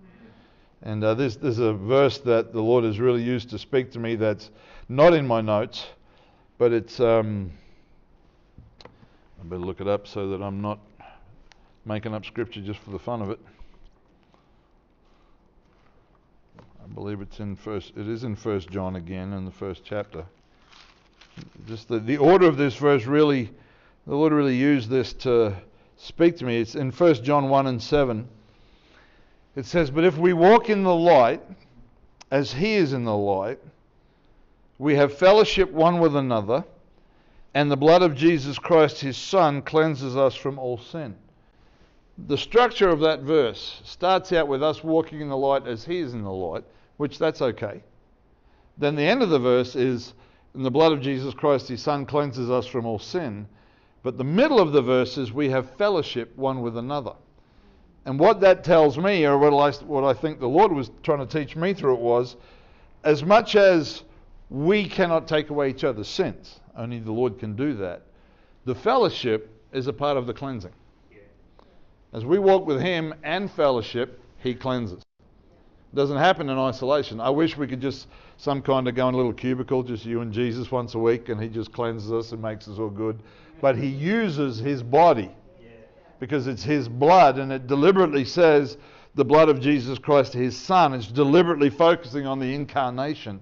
And 0.81 1.03
uh, 1.03 1.13
there's, 1.15 1.37
there's 1.37 1.59
a 1.59 1.73
verse 1.73 2.19
that 2.19 2.53
the 2.53 2.61
Lord 2.61 2.83
has 2.83 2.99
really 2.99 3.23
used 3.23 3.49
to 3.49 3.59
speak 3.59 3.91
to 3.91 3.99
me 3.99 4.15
that's 4.15 4.51
not 4.87 5.13
in 5.13 5.25
my 5.25 5.41
notes, 5.41 5.87
but 6.57 6.71
it's. 6.71 6.99
Um, 6.99 7.51
I 8.83 9.47
better 9.47 9.61
look 9.61 9.81
it 9.81 9.87
up 9.87 10.07
so 10.07 10.29
that 10.29 10.41
I'm 10.41 10.61
not 10.61 10.79
making 11.85 12.13
up 12.13 12.25
scripture 12.25 12.61
just 12.61 12.79
for 12.79 12.91
the 12.91 12.99
fun 12.99 13.21
of 13.21 13.29
it. 13.29 13.39
I 16.83 16.87
believe 16.93 17.21
it's 17.21 17.39
in 17.39 17.55
first. 17.55 17.93
It 17.95 18.07
is 18.07 18.23
in 18.23 18.35
First 18.35 18.69
John 18.69 18.95
again 18.95 19.33
in 19.33 19.45
the 19.45 19.51
first 19.51 19.83
chapter. 19.83 20.25
Just 21.67 21.87
the, 21.87 21.99
the 21.99 22.17
order 22.17 22.47
of 22.47 22.57
this 22.57 22.75
verse 22.75 23.05
really, 23.05 23.51
the 24.07 24.15
Lord 24.15 24.33
really 24.33 24.55
used 24.55 24.89
this 24.89 25.13
to 25.13 25.55
speak 25.97 26.37
to 26.37 26.45
me. 26.45 26.59
It's 26.59 26.75
in 26.75 26.91
First 26.91 27.23
John 27.23 27.49
one 27.49 27.67
and 27.67 27.81
seven. 27.81 28.27
It 29.55 29.65
says, 29.65 29.89
"But 29.89 30.03
if 30.03 30.17
we 30.17 30.33
walk 30.33 30.69
in 30.69 30.83
the 30.83 30.95
light, 30.95 31.41
as 32.31 32.53
He 32.53 32.73
is 32.73 32.93
in 32.93 33.05
the 33.05 33.15
light." 33.15 33.59
We 34.77 34.95
have 34.95 35.17
fellowship 35.17 35.71
one 35.71 35.99
with 35.99 36.17
another, 36.17 36.65
and 37.53 37.71
the 37.71 37.77
blood 37.77 38.01
of 38.01 38.13
Jesus 38.13 38.59
Christ, 38.59 38.99
his 38.99 39.15
Son, 39.15 39.61
cleanses 39.61 40.17
us 40.17 40.35
from 40.35 40.59
all 40.59 40.77
sin. 40.77 41.15
The 42.27 42.37
structure 42.37 42.89
of 42.89 42.99
that 42.99 43.21
verse 43.21 43.81
starts 43.85 44.33
out 44.33 44.49
with 44.49 44.61
us 44.61 44.83
walking 44.83 45.21
in 45.21 45.29
the 45.29 45.37
light 45.37 45.65
as 45.65 45.85
he 45.85 45.99
is 45.99 46.13
in 46.13 46.23
the 46.23 46.31
light, 46.31 46.65
which 46.97 47.17
that's 47.17 47.41
okay. 47.41 47.83
Then 48.77 48.97
the 48.97 49.03
end 49.03 49.23
of 49.23 49.29
the 49.29 49.39
verse 49.39 49.77
is, 49.77 50.13
and 50.55 50.65
the 50.65 50.71
blood 50.71 50.93
of 50.93 51.01
Jesus 51.01 51.33
Christ, 51.33 51.67
his 51.67 51.81
Son, 51.81 52.05
cleanses 52.05 52.49
us 52.49 52.65
from 52.65 52.85
all 52.85 52.99
sin. 52.99 53.47
But 54.03 54.17
the 54.17 54.23
middle 54.23 54.59
of 54.59 54.71
the 54.71 54.81
verse 54.81 55.17
is, 55.17 55.31
we 55.31 55.49
have 55.49 55.75
fellowship 55.77 56.35
one 56.37 56.61
with 56.61 56.77
another. 56.77 57.13
And 58.05 58.19
what 58.19 58.39
that 58.41 58.63
tells 58.63 58.97
me, 58.97 59.25
or 59.25 59.37
what 59.37 59.53
I, 59.53 59.71
what 59.83 60.03
I 60.03 60.13
think 60.13 60.39
the 60.39 60.47
Lord 60.47 60.71
was 60.71 60.91
trying 61.03 61.25
to 61.25 61.39
teach 61.39 61.55
me 61.55 61.73
through 61.73 61.95
it, 61.95 62.01
was 62.01 62.35
as 63.03 63.23
much 63.23 63.55
as 63.55 64.03
we 64.49 64.87
cannot 64.87 65.27
take 65.27 65.49
away 65.49 65.71
each 65.71 65.83
other's 65.83 66.07
sins. 66.07 66.59
Only 66.77 66.99
the 66.99 67.11
Lord 67.11 67.39
can 67.39 67.55
do 67.55 67.73
that. 67.75 68.03
The 68.65 68.75
fellowship 68.75 69.49
is 69.73 69.87
a 69.87 69.93
part 69.93 70.17
of 70.17 70.27
the 70.27 70.33
cleansing. 70.33 70.73
As 72.13 72.23
we 72.23 72.39
walk 72.39 72.65
with 72.65 72.79
Him 72.79 73.13
and 73.23 73.51
fellowship, 73.51 74.21
He 74.37 74.53
cleanses. 74.53 75.01
It 75.91 75.95
doesn't 75.95 76.17
happen 76.17 76.49
in 76.49 76.57
isolation. 76.57 77.19
I 77.19 77.29
wish 77.29 77.57
we 77.57 77.67
could 77.67 77.81
just 77.81 78.07
some 78.37 78.61
kind 78.61 78.87
of 78.87 78.95
go 78.95 79.07
in 79.07 79.13
a 79.13 79.17
little 79.17 79.33
cubicle, 79.33 79.83
just 79.83 80.05
you 80.05 80.21
and 80.21 80.33
Jesus 80.33 80.71
once 80.71 80.95
a 80.95 80.99
week, 80.99 81.29
and 81.29 81.41
He 81.41 81.47
just 81.47 81.71
cleanses 81.71 82.11
us 82.11 82.31
and 82.31 82.41
makes 82.41 82.67
us 82.67 82.79
all 82.79 82.89
good. 82.89 83.19
But 83.61 83.77
He 83.77 83.87
uses 83.87 84.59
His 84.59 84.83
body 84.83 85.31
because 86.19 86.47
it's 86.47 86.63
His 86.63 86.87
blood, 86.87 87.37
and 87.39 87.51
it 87.51 87.67
deliberately 87.67 88.25
says 88.25 88.77
the 89.15 89.25
blood 89.25 89.49
of 89.49 89.59
Jesus 89.59 89.97
Christ, 89.99 90.33
His 90.33 90.57
Son. 90.57 90.93
It's 90.93 91.07
deliberately 91.07 91.69
focusing 91.69 92.25
on 92.25 92.39
the 92.39 92.53
incarnation 92.53 93.41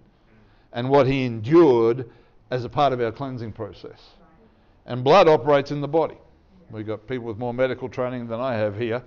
and 0.73 0.89
what 0.89 1.07
he 1.07 1.23
endured 1.23 2.09
as 2.51 2.65
a 2.65 2.69
part 2.69 2.91
of 2.91 2.99
our 2.99 3.11
cleansing 3.11 3.53
process. 3.53 4.09
And 4.85 5.03
blood 5.03 5.27
operates 5.27 5.71
in 5.71 5.79
the 5.79 5.87
body. 5.87 6.17
We've 6.69 6.85
got 6.85 7.07
people 7.07 7.25
with 7.25 7.37
more 7.37 7.53
medical 7.53 7.87
training 7.87 8.27
than 8.27 8.39
I 8.39 8.55
have 8.55 8.77
here, 8.77 9.03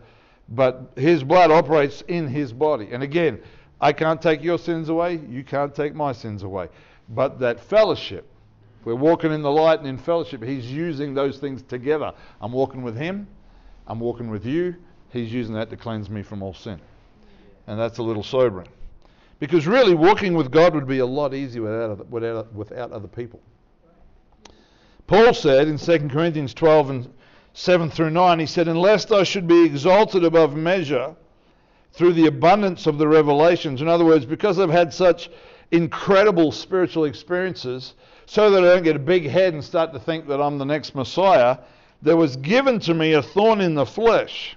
but 0.49 0.93
his 0.97 1.25
blood 1.25 1.51
operates 1.51 2.03
in 2.03 2.29
his 2.29 2.53
body. 2.53 2.89
And 2.93 3.03
again, 3.03 3.41
I 3.81 3.93
can't 3.93 4.21
take 4.21 4.43
your 4.43 4.59
sins 4.59 4.89
away, 4.89 5.21
you 5.29 5.45
can't 5.45 5.75
take 5.75 5.95
my 5.95 6.13
sins 6.13 6.43
away. 6.43 6.69
But 7.09 7.39
that 7.41 7.61
fellowship, 7.61 8.27
we're 8.85 8.95
walking 8.95 9.33
in 9.33 9.43
the 9.43 9.51
light 9.51 9.79
and 9.79 9.89
in 9.89 9.99
fellowship, 9.99 10.43
he's 10.43 10.71
using 10.71 11.15
those 11.15 11.39
things 11.39 11.63
together. 11.63 12.13
I'm 12.41 12.53
walking 12.53 12.83
with 12.83 12.97
him, 12.97 13.27
I'm 13.87 14.01
walking 14.01 14.31
with 14.31 14.47
you, 14.47 14.77
he's 15.11 15.33
using 15.33 15.55
that 15.55 15.71
to 15.71 15.77
cleanse 15.77 16.09
me 16.09 16.23
from 16.23 16.43
all 16.43 16.55
sin. 16.55 16.81
And 17.67 17.79
that's 17.79 17.99
a 17.99 18.03
little 18.03 18.23
sobering. 18.23 18.69
Because 19.39 19.67
really, 19.67 19.95
walking 19.95 20.33
with 20.33 20.51
God 20.51 20.75
would 20.75 20.87
be 20.87 21.01
a 21.01 21.07
lot 21.07 21.35
easier 21.35 21.63
without, 21.63 22.09
without, 22.09 22.55
without 22.55 22.93
other 22.93 23.09
people. 23.09 23.41
Paul 25.07 25.35
said 25.35 25.69
in 25.69 25.79
2 25.79 26.09
Corinthians 26.09 26.55
12 26.55 26.91
and 26.91 27.15
7 27.53 27.91
through 27.91 28.11
9, 28.11 28.39
he 28.39 28.47
said, 28.47 28.67
Unless 28.67 29.11
I 29.11 29.23
should 29.25 29.47
be 29.47 29.65
exalted 29.65 30.25
above 30.25 30.57
measure 30.57 31.15
through 31.97 32.13
the 32.13 32.27
abundance 32.27 32.87
of 32.87 32.99
the 32.99 33.09
revelations, 33.09 33.81
in 33.81 33.89
other 33.89 34.05
words, 34.05 34.25
because 34.25 34.59
I've 34.59 34.71
had 34.71 34.93
such 34.93 35.31
incredible 35.71 36.53
spiritual 36.53 37.05
experiences, 37.05 37.95
so 38.27 38.51
that 38.51 38.63
I 38.63 38.75
don't 38.75 38.85
get 38.85 38.97
a 38.97 39.01
big 39.01 39.29
head 39.29 39.55
and 39.55 39.65
start 39.65 39.93
to 39.93 39.99
think 39.99 40.29
that 40.29 40.41
I'm 40.41 40.59
the 40.59 40.65
next 40.65 40.95
Messiah, 40.95 41.59
there 42.03 42.17
was 42.17 42.37
given 42.37 42.79
to 42.81 42.95
me 42.95 43.15
a 43.15 43.23
thorn 43.23 43.61
in 43.61 43.75
the 43.75 43.87
flesh, 43.87 44.57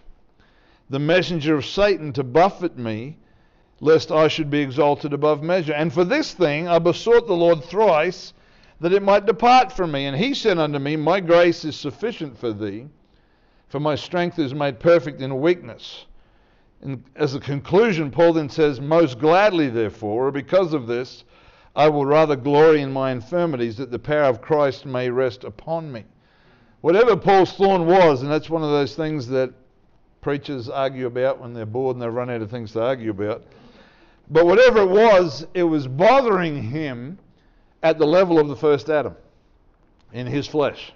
the 0.90 1.00
messenger 1.00 1.56
of 1.56 1.66
Satan 1.66 2.14
to 2.14 2.24
buffet 2.24 2.78
me 2.78 3.18
lest 3.82 4.12
I 4.12 4.28
should 4.28 4.50
be 4.50 4.60
exalted 4.60 5.14
above 5.14 5.42
measure. 5.42 5.74
And 5.74 5.94
for 5.94 6.04
this 6.04 6.34
thing 6.34 6.68
I 6.68 6.80
besought 6.80 7.28
the 7.28 7.34
Lord 7.34 7.64
thrice, 7.64 8.34
that 8.82 8.94
it 8.94 9.04
might 9.04 9.26
depart 9.26 9.72
from 9.72 9.92
me. 9.92 10.06
And 10.06 10.18
he 10.18 10.34
said 10.34 10.58
unto 10.58 10.80
me, 10.80 10.96
My 10.96 11.20
grace 11.20 11.66
is 11.66 11.76
sufficient 11.76 12.38
for 12.38 12.54
thee, 12.54 12.88
for 13.68 13.80
my 13.80 13.96
strength 13.96 14.40
is 14.40 14.54
made 14.54 14.80
perfect 14.80 15.22
in 15.22 15.40
weakness. 15.40 16.06
And 16.82 17.04
as 17.16 17.36
a 17.36 17.40
conclusion, 17.40 18.10
Paul 18.10 18.34
then 18.34 18.50
says, 18.50 18.80
Most 18.80 19.20
gladly, 19.20 19.70
therefore, 19.70 20.28
or 20.28 20.32
because 20.32 20.74
of 20.74 20.88
this, 20.88 21.24
I 21.76 21.90
will 21.90 22.06
rather 22.06 22.36
glory 22.36 22.82
in 22.82 22.92
my 22.92 23.12
infirmities, 23.12 23.78
that 23.78 23.92
the 23.92 24.00
power 24.00 24.24
of 24.24 24.42
Christ 24.42 24.86
may 24.86 25.10
rest 25.10 25.44
upon 25.44 25.92
me. 25.92 26.06
Whatever 26.82 27.18
Paul's 27.18 27.54
thorn 27.54 27.86
was, 27.86 28.22
and 28.22 28.32
that's 28.32 28.50
one 28.50 28.64
of 28.64 28.70
those 28.70 28.96
things 28.96 29.28
that 29.28 29.54
preachers 30.22 30.70
argue 30.70 31.06
about 31.06 31.40
when 31.40 31.54
they're 31.54 31.66
bored 31.66 31.96
and 31.96 32.02
they 32.02 32.08
run 32.08 32.30
out 32.30 32.42
of 32.42 32.50
things 32.50 32.72
to 32.74 32.82
argue 32.82 33.12
about. 33.12 33.44
But 34.30 34.46
whatever 34.46 34.82
it 34.82 34.90
was, 34.90 35.46
it 35.54 35.64
was 35.64 35.88
bothering 35.88 36.62
him 36.64 37.18
at 37.84 37.98
the 37.98 38.06
level 38.06 38.40
of 38.40 38.48
the 38.48 38.56
first 38.56 38.90
Adam 38.90 39.16
in 40.14 40.28
his 40.28 40.48
flesh. 40.48 40.94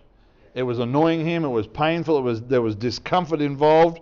It 0.53 0.63
was 0.63 0.79
annoying 0.79 1.25
him, 1.25 1.43
it 1.43 1.49
was 1.49 1.67
painful, 1.67 2.17
it 2.17 2.21
was, 2.21 2.41
there 2.43 2.61
was 2.61 2.75
discomfort 2.75 3.41
involved. 3.41 4.01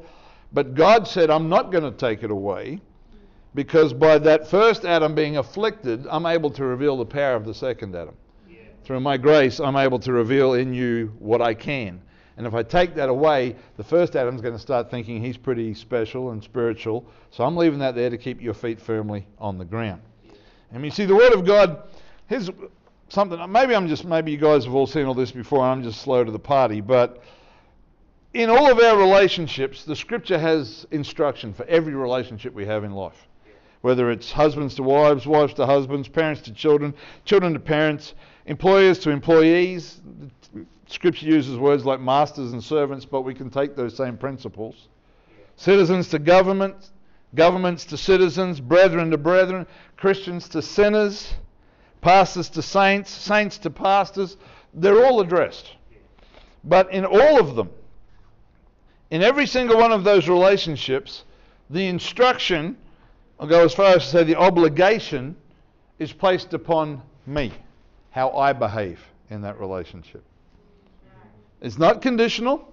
But 0.53 0.75
God 0.75 1.07
said, 1.07 1.29
I'm 1.29 1.49
not 1.49 1.71
going 1.71 1.83
to 1.83 1.97
take 1.97 2.23
it 2.23 2.31
away 2.31 2.81
because 3.55 3.93
by 3.93 4.17
that 4.19 4.47
first 4.47 4.85
Adam 4.85 5.15
being 5.15 5.37
afflicted, 5.37 6.05
I'm 6.09 6.25
able 6.25 6.49
to 6.51 6.65
reveal 6.65 6.97
the 6.97 7.05
power 7.05 7.35
of 7.35 7.45
the 7.45 7.53
second 7.53 7.95
Adam. 7.95 8.15
Yeah. 8.49 8.57
Through 8.83 8.99
my 8.99 9.17
grace, 9.17 9.59
I'm 9.59 9.75
able 9.75 9.99
to 9.99 10.11
reveal 10.11 10.53
in 10.53 10.73
you 10.73 11.13
what 11.19 11.41
I 11.41 11.53
can. 11.53 12.01
And 12.37 12.47
if 12.47 12.53
I 12.53 12.63
take 12.63 12.95
that 12.95 13.09
away, 13.09 13.55
the 13.77 13.83
first 13.83 14.15
Adam's 14.15 14.41
going 14.41 14.53
to 14.55 14.59
start 14.59 14.89
thinking 14.89 15.21
he's 15.21 15.37
pretty 15.37 15.73
special 15.73 16.31
and 16.31 16.43
spiritual. 16.43 17.05
So 17.29 17.43
I'm 17.43 17.55
leaving 17.55 17.79
that 17.79 17.93
there 17.93 18.09
to 18.09 18.17
keep 18.17 18.41
your 18.41 18.53
feet 18.53 18.79
firmly 18.79 19.27
on 19.37 19.57
the 19.57 19.65
ground. 19.65 20.01
And 20.71 20.83
you 20.83 20.91
see, 20.91 21.05
the 21.05 21.15
Word 21.15 21.33
of 21.33 21.45
God, 21.45 21.83
here's 22.27 22.49
something, 23.09 23.51
maybe 23.51 23.75
I'm 23.75 23.87
just, 23.87 24.05
maybe 24.05 24.31
you 24.31 24.37
guys 24.37 24.63
have 24.65 24.73
all 24.73 24.87
seen 24.87 25.05
all 25.05 25.13
this 25.13 25.31
before, 25.31 25.63
I'm 25.63 25.83
just 25.83 26.01
slow 26.01 26.23
to 26.23 26.31
the 26.31 26.39
party, 26.39 26.79
but 26.79 27.21
in 28.33 28.49
all 28.49 28.71
of 28.71 28.79
our 28.79 28.97
relationships, 28.97 29.83
the 29.83 29.95
Scripture 29.95 30.39
has 30.39 30.87
instruction 30.91 31.53
for 31.53 31.65
every 31.65 31.93
relationship 31.93 32.53
we 32.53 32.65
have 32.65 32.83
in 32.83 32.91
life. 32.91 33.27
Whether 33.81 34.11
it's 34.11 34.31
husbands 34.31 34.75
to 34.75 34.83
wives, 34.83 35.25
wives 35.27 35.53
to 35.55 35.65
husbands, 35.65 36.07
parents 36.07 36.41
to 36.43 36.53
children, 36.53 36.93
children 37.25 37.53
to 37.53 37.59
parents, 37.59 38.13
employers 38.45 38.99
to 38.99 39.09
employees, 39.09 40.01
Scripture 40.87 41.25
uses 41.25 41.57
words 41.57 41.85
like 41.85 41.99
masters 41.99 42.53
and 42.53 42.63
servants, 42.63 43.05
but 43.05 43.21
we 43.21 43.33
can 43.33 43.49
take 43.49 43.75
those 43.75 43.95
same 43.95 44.17
principles. 44.17 44.87
Citizens 45.55 46.09
to 46.09 46.19
government, 46.19 46.91
governments 47.33 47.85
to 47.85 47.97
citizens, 47.97 48.59
brethren 48.59 49.11
to 49.11 49.17
brethren, 49.17 49.65
Christians 49.97 50.47
to 50.49 50.61
sinners, 50.61 51.33
pastors 52.01 52.49
to 52.49 52.61
saints, 52.61 53.09
saints 53.09 53.57
to 53.59 53.69
pastors. 53.69 54.37
They're 54.73 55.05
all 55.05 55.21
addressed. 55.21 55.75
But 56.63 56.91
in 56.91 57.05
all 57.05 57.39
of 57.39 57.55
them, 57.55 57.69
in 59.11 59.21
every 59.21 59.45
single 59.45 59.77
one 59.77 59.91
of 59.91 60.03
those 60.03 60.27
relationships, 60.27 61.25
the 61.69 61.87
instruction, 61.87 62.77
I'll 63.39 63.47
go 63.47 63.63
as 63.63 63.73
far 63.73 63.95
as 63.95 64.05
to 64.05 64.09
say 64.09 64.23
the 64.23 64.37
obligation, 64.37 65.35
is 65.99 66.11
placed 66.11 66.53
upon 66.53 67.01
me, 67.27 67.51
how 68.09 68.31
I 68.31 68.53
behave 68.53 68.99
in 69.29 69.41
that 69.41 69.59
relationship. 69.59 70.23
It's 71.61 71.77
not 71.77 72.01
conditional. 72.01 72.67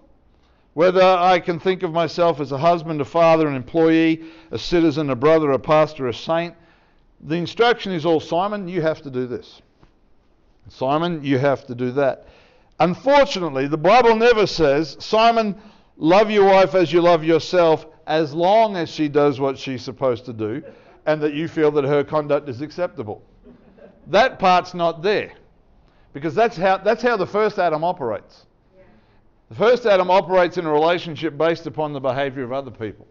Whether 0.72 1.02
I 1.02 1.40
can 1.40 1.58
think 1.58 1.82
of 1.82 1.92
myself 1.92 2.40
as 2.40 2.52
a 2.52 2.58
husband, 2.58 3.00
a 3.00 3.04
father, 3.04 3.48
an 3.48 3.56
employee, 3.56 4.22
a 4.52 4.58
citizen, 4.58 5.10
a 5.10 5.16
brother, 5.16 5.50
a 5.50 5.58
pastor, 5.58 6.06
a 6.06 6.14
saint, 6.14 6.54
the 7.20 7.34
instruction 7.34 7.90
is 7.92 8.06
all 8.06 8.20
Simon, 8.20 8.68
you 8.68 8.80
have 8.80 9.02
to 9.02 9.10
do 9.10 9.26
this. 9.26 9.60
Simon, 10.68 11.24
you 11.24 11.36
have 11.38 11.66
to 11.66 11.74
do 11.74 11.90
that. 11.92 12.28
Unfortunately, 12.78 13.66
the 13.66 13.76
Bible 13.76 14.14
never 14.14 14.46
says, 14.46 14.96
Simon, 15.00 15.60
love 15.98 16.30
your 16.30 16.46
wife 16.46 16.74
as 16.74 16.92
you 16.92 17.02
love 17.02 17.22
yourself 17.22 17.84
as 18.06 18.32
long 18.32 18.76
as 18.76 18.88
she 18.88 19.08
does 19.08 19.38
what 19.38 19.58
she's 19.58 19.82
supposed 19.82 20.24
to 20.24 20.32
do 20.32 20.62
and 21.04 21.20
that 21.22 21.34
you 21.34 21.48
feel 21.48 21.70
that 21.72 21.84
her 21.84 22.02
conduct 22.02 22.48
is 22.48 22.62
acceptable. 22.62 23.22
That 24.06 24.38
part's 24.38 24.72
not 24.72 25.02
there. 25.02 25.32
Because 26.14 26.34
that's 26.34 26.56
how, 26.56 26.78
that's 26.78 27.02
how 27.02 27.16
the 27.16 27.26
first 27.26 27.58
Adam 27.58 27.84
operates. 27.84 28.46
The 29.50 29.54
first 29.54 29.86
Adam 29.86 30.10
operates 30.10 30.56
in 30.56 30.66
a 30.66 30.72
relationship 30.72 31.36
based 31.36 31.66
upon 31.66 31.92
the 31.92 32.00
behavior 32.00 32.42
of 32.42 32.52
other 32.52 32.70
people. 32.70 33.06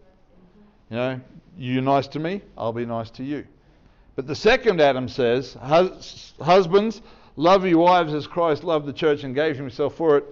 You 0.90 0.96
know, 0.96 1.20
you're 1.56 1.82
nice 1.82 2.06
to 2.08 2.18
me, 2.18 2.42
I'll 2.56 2.72
be 2.72 2.86
nice 2.86 3.10
to 3.10 3.24
you. 3.24 3.46
But 4.16 4.26
the 4.26 4.34
second 4.34 4.80
Adam 4.80 5.08
says, 5.08 5.56
Husbands, 5.60 7.02
love 7.36 7.66
your 7.66 7.78
wives 7.78 8.14
as 8.14 8.26
Christ 8.26 8.64
loved 8.64 8.86
the 8.86 8.92
church 8.92 9.22
and 9.24 9.34
gave 9.34 9.56
himself 9.56 9.94
for 9.96 10.18
it. 10.18 10.24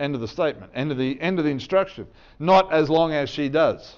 End 0.00 0.14
of 0.14 0.20
the 0.20 0.28
statement. 0.28 0.72
End 0.74 0.90
of 0.90 0.98
the 0.98 1.20
end 1.20 1.38
of 1.38 1.44
the 1.44 1.50
instruction. 1.50 2.06
Not 2.38 2.72
as 2.72 2.90
long 2.90 3.12
as 3.12 3.30
she 3.30 3.48
does. 3.48 3.96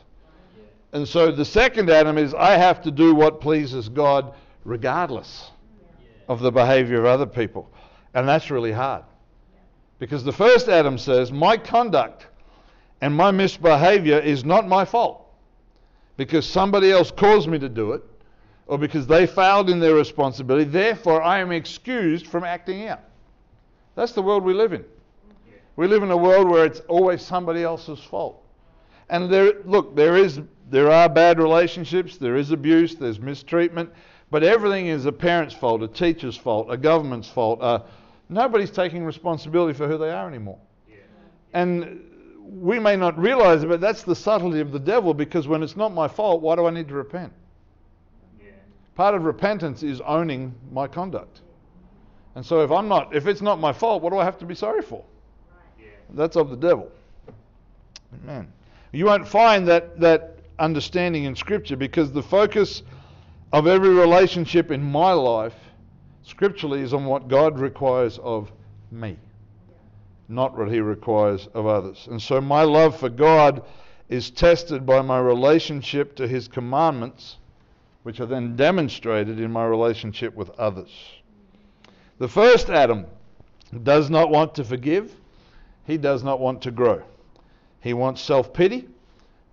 And 0.92 1.08
so 1.08 1.32
the 1.32 1.44
second 1.44 1.90
Adam 1.90 2.18
is 2.18 2.34
I 2.34 2.56
have 2.56 2.82
to 2.82 2.90
do 2.90 3.14
what 3.14 3.40
pleases 3.40 3.88
God 3.88 4.34
regardless 4.64 5.50
of 6.28 6.40
the 6.40 6.52
behavior 6.52 7.00
of 7.00 7.06
other 7.06 7.26
people. 7.26 7.70
And 8.14 8.28
that's 8.28 8.50
really 8.50 8.72
hard. 8.72 9.04
Because 9.98 10.24
the 10.24 10.32
first 10.32 10.68
Adam 10.68 10.98
says, 10.98 11.32
My 11.32 11.56
conduct 11.56 12.26
and 13.00 13.14
my 13.14 13.30
misbehavior 13.30 14.18
is 14.18 14.44
not 14.44 14.68
my 14.68 14.84
fault. 14.84 15.26
Because 16.16 16.48
somebody 16.48 16.92
else 16.92 17.10
caused 17.10 17.48
me 17.48 17.58
to 17.58 17.68
do 17.68 17.92
it, 17.92 18.02
or 18.66 18.78
because 18.78 19.06
they 19.06 19.26
failed 19.26 19.68
in 19.68 19.80
their 19.80 19.94
responsibility, 19.94 20.64
therefore 20.64 21.22
I 21.22 21.40
am 21.40 21.52
excused 21.52 22.26
from 22.26 22.44
acting 22.44 22.86
out. 22.86 23.00
That's 23.94 24.12
the 24.12 24.22
world 24.22 24.44
we 24.44 24.54
live 24.54 24.72
in. 24.72 24.84
We 25.76 25.88
live 25.88 26.02
in 26.02 26.10
a 26.10 26.16
world 26.16 26.48
where 26.48 26.64
it's 26.64 26.80
always 26.80 27.22
somebody 27.22 27.62
else's 27.62 27.98
fault. 27.98 28.44
And 29.08 29.30
there, 29.30 29.54
look, 29.64 29.96
there 29.96 30.16
is, 30.16 30.40
there 30.70 30.90
are 30.90 31.08
bad 31.08 31.38
relationships, 31.38 32.16
there 32.16 32.36
is 32.36 32.52
abuse, 32.52 32.94
there's 32.94 33.18
mistreatment, 33.18 33.90
but 34.30 34.42
everything 34.42 34.86
is 34.86 35.06
a 35.06 35.12
parent's 35.12 35.54
fault, 35.54 35.82
a 35.82 35.88
teacher's 35.88 36.36
fault, 36.36 36.68
a 36.70 36.76
government's 36.76 37.28
fault. 37.28 37.60
Uh, 37.60 37.80
nobody's 38.28 38.70
taking 38.70 39.04
responsibility 39.04 39.76
for 39.76 39.88
who 39.88 39.98
they 39.98 40.10
are 40.10 40.28
anymore. 40.28 40.58
Yeah. 40.88 40.96
And 41.52 42.00
we 42.40 42.78
may 42.78 42.96
not 42.96 43.18
realize 43.18 43.62
it, 43.62 43.68
but 43.68 43.80
that's 43.80 44.02
the 44.02 44.14
subtlety 44.16 44.60
of 44.60 44.72
the 44.72 44.78
devil 44.78 45.12
because 45.12 45.48
when 45.48 45.62
it's 45.62 45.76
not 45.76 45.92
my 45.92 46.08
fault, 46.08 46.40
why 46.40 46.56
do 46.56 46.66
I 46.66 46.70
need 46.70 46.88
to 46.88 46.94
repent? 46.94 47.32
Yeah. 48.40 48.52
Part 48.94 49.14
of 49.14 49.24
repentance 49.24 49.82
is 49.82 50.00
owning 50.02 50.54
my 50.72 50.86
conduct. 50.86 51.42
And 52.36 52.44
so 52.44 52.62
if 52.62 52.70
I'm 52.70 52.88
not, 52.88 53.14
if 53.14 53.26
it's 53.26 53.42
not 53.42 53.60
my 53.60 53.72
fault, 53.72 54.02
what 54.02 54.10
do 54.10 54.18
I 54.18 54.24
have 54.24 54.38
to 54.38 54.46
be 54.46 54.54
sorry 54.54 54.82
for? 54.82 55.04
That's 56.10 56.36
of 56.36 56.50
the 56.50 56.56
devil. 56.56 56.90
Amen. 58.22 58.52
You 58.92 59.06
won't 59.06 59.26
find 59.26 59.66
that, 59.68 59.98
that 60.00 60.38
understanding 60.58 61.24
in 61.24 61.34
Scripture 61.34 61.76
because 61.76 62.12
the 62.12 62.22
focus 62.22 62.82
of 63.52 63.66
every 63.66 63.90
relationship 63.90 64.70
in 64.70 64.82
my 64.82 65.12
life, 65.12 65.54
scripturally, 66.22 66.80
is 66.80 66.94
on 66.94 67.04
what 67.04 67.28
God 67.28 67.58
requires 67.58 68.18
of 68.18 68.52
me, 68.90 69.16
not 70.28 70.56
what 70.56 70.70
He 70.70 70.80
requires 70.80 71.48
of 71.54 71.66
others. 71.66 72.06
And 72.10 72.20
so 72.20 72.40
my 72.40 72.62
love 72.62 72.98
for 72.98 73.08
God 73.08 73.62
is 74.08 74.30
tested 74.30 74.84
by 74.86 75.02
my 75.02 75.18
relationship 75.18 76.16
to 76.16 76.28
His 76.28 76.48
commandments, 76.48 77.36
which 78.02 78.20
are 78.20 78.26
then 78.26 78.54
demonstrated 78.56 79.40
in 79.40 79.50
my 79.50 79.64
relationship 79.64 80.34
with 80.34 80.50
others. 80.58 80.90
The 82.18 82.28
first 82.28 82.70
Adam 82.70 83.06
does 83.82 84.10
not 84.10 84.30
want 84.30 84.54
to 84.56 84.64
forgive 84.64 85.14
he 85.86 85.96
does 85.96 86.22
not 86.22 86.40
want 86.40 86.62
to 86.62 86.70
grow. 86.70 87.02
He 87.80 87.92
wants 87.92 88.20
self 88.20 88.52
pity 88.52 88.88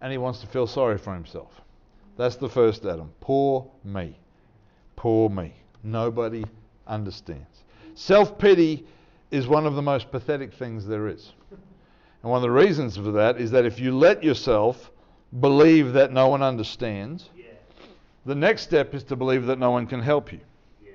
and 0.02 0.12
he 0.12 0.18
wants 0.18 0.40
to 0.42 0.48
feel 0.48 0.68
sorry 0.68 0.98
for 0.98 1.14
himself. 1.14 1.62
That's 2.18 2.36
the 2.36 2.50
first 2.50 2.86
Adam. 2.86 3.12
Poor 3.20 3.70
me. 3.84 4.18
Poor 4.96 5.30
me. 5.30 5.54
Nobody 5.84 6.46
understands. 6.88 7.64
Self 7.96 8.38
pity 8.38 8.86
is 9.32 9.48
one 9.48 9.66
of 9.66 9.76
the 9.76 9.82
most 9.82 10.12
pathetic 10.12 10.54
things 10.54 10.86
there 10.86 11.08
is. 11.08 11.34
And 11.50 12.32
one 12.32 12.38
of 12.38 12.44
the 12.44 12.52
reasons 12.52 12.98
for 12.98 13.12
that 13.12 13.40
is 13.40 13.52
that 13.52 13.66
if 13.66 13.80
you 13.80 13.98
let 13.98 14.24
yourself 14.24 14.92
believe 15.40 15.94
that 15.94 16.12
no 16.12 16.28
one 16.28 16.44
understands, 16.44 17.30
yeah. 17.36 17.46
the 18.26 18.36
next 18.36 18.64
step 18.64 18.94
is 18.94 19.04
to 19.06 19.16
believe 19.16 19.46
that 19.48 19.58
no 19.58 19.72
one 19.72 19.88
can 19.88 20.02
help 20.02 20.32
you. 20.32 20.40
Yeah. 20.84 20.92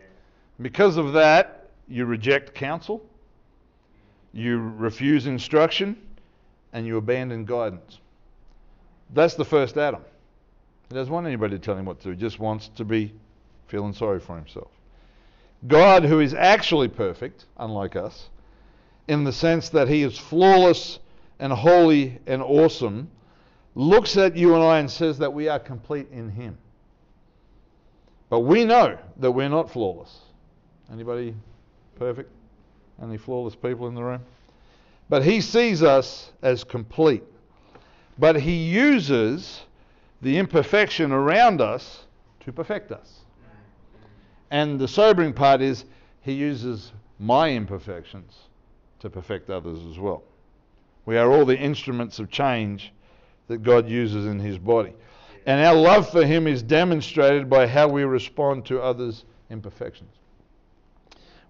Because 0.60 0.96
of 0.96 1.14
that, 1.14 1.70
you 1.88 2.04
reject 2.04 2.54
counsel, 2.54 3.04
you 4.36 4.58
refuse 4.58 5.26
instruction, 5.26 5.96
and 6.72 6.86
you 6.86 6.98
abandon 6.98 7.44
guidance. 7.44 8.00
That's 9.14 9.34
the 9.34 9.44
first 9.44 9.76
Adam. 9.78 10.02
He 10.88 10.94
doesn't 10.94 11.12
want 11.12 11.26
anybody 11.26 11.58
to 11.58 11.64
tell 11.64 11.76
him 11.76 11.86
what 11.86 11.98
to 12.00 12.04
do, 12.04 12.10
he 12.10 12.16
just 12.16 12.38
wants 12.38 12.68
to 12.76 12.84
be 12.84 13.12
feeling 13.66 13.92
sorry 13.92 14.20
for 14.20 14.36
himself. 14.36 14.68
God, 15.66 16.04
who 16.04 16.20
is 16.20 16.34
actually 16.34 16.88
perfect, 16.88 17.46
unlike 17.56 17.96
us, 17.96 18.28
in 19.08 19.24
the 19.24 19.32
sense 19.32 19.70
that 19.70 19.88
he 19.88 20.02
is 20.02 20.18
flawless 20.18 20.98
and 21.38 21.52
holy 21.52 22.18
and 22.26 22.42
awesome, 22.42 23.08
looks 23.74 24.16
at 24.16 24.36
you 24.36 24.54
and 24.54 24.62
I 24.62 24.78
and 24.78 24.90
says 24.90 25.18
that 25.18 25.32
we 25.32 25.48
are 25.48 25.58
complete 25.58 26.08
in 26.12 26.30
him. 26.30 26.58
But 28.28 28.40
we 28.40 28.64
know 28.64 28.98
that 29.18 29.30
we're 29.30 29.48
not 29.48 29.70
flawless. 29.70 30.14
Anybody 30.92 31.34
perfect? 31.98 32.30
Any 33.02 33.16
flawless 33.16 33.54
people 33.54 33.88
in 33.88 33.94
the 33.94 34.02
room? 34.02 34.22
But 35.08 35.24
he 35.24 35.40
sees 35.40 35.82
us 35.82 36.32
as 36.42 36.64
complete. 36.64 37.22
But 38.18 38.40
he 38.40 38.54
uses 38.54 39.62
the 40.22 40.38
imperfection 40.38 41.12
around 41.12 41.60
us 41.60 42.04
to 42.40 42.52
perfect 42.52 42.92
us. 42.92 43.20
And 44.50 44.78
the 44.78 44.88
sobering 44.88 45.32
part 45.32 45.60
is 45.60 45.84
he 46.22 46.32
uses 46.32 46.92
my 47.18 47.50
imperfections 47.50 48.34
to 49.00 49.10
perfect 49.10 49.50
others 49.50 49.84
as 49.90 49.98
well. 49.98 50.22
We 51.04 51.18
are 51.18 51.30
all 51.30 51.44
the 51.44 51.58
instruments 51.58 52.18
of 52.18 52.30
change 52.30 52.92
that 53.48 53.62
God 53.62 53.88
uses 53.88 54.26
in 54.26 54.38
his 54.38 54.58
body. 54.58 54.92
And 55.46 55.64
our 55.64 55.74
love 55.74 56.10
for 56.10 56.24
him 56.24 56.48
is 56.48 56.62
demonstrated 56.62 57.48
by 57.48 57.66
how 57.66 57.86
we 57.86 58.02
respond 58.02 58.66
to 58.66 58.80
others' 58.80 59.24
imperfections. 59.50 60.10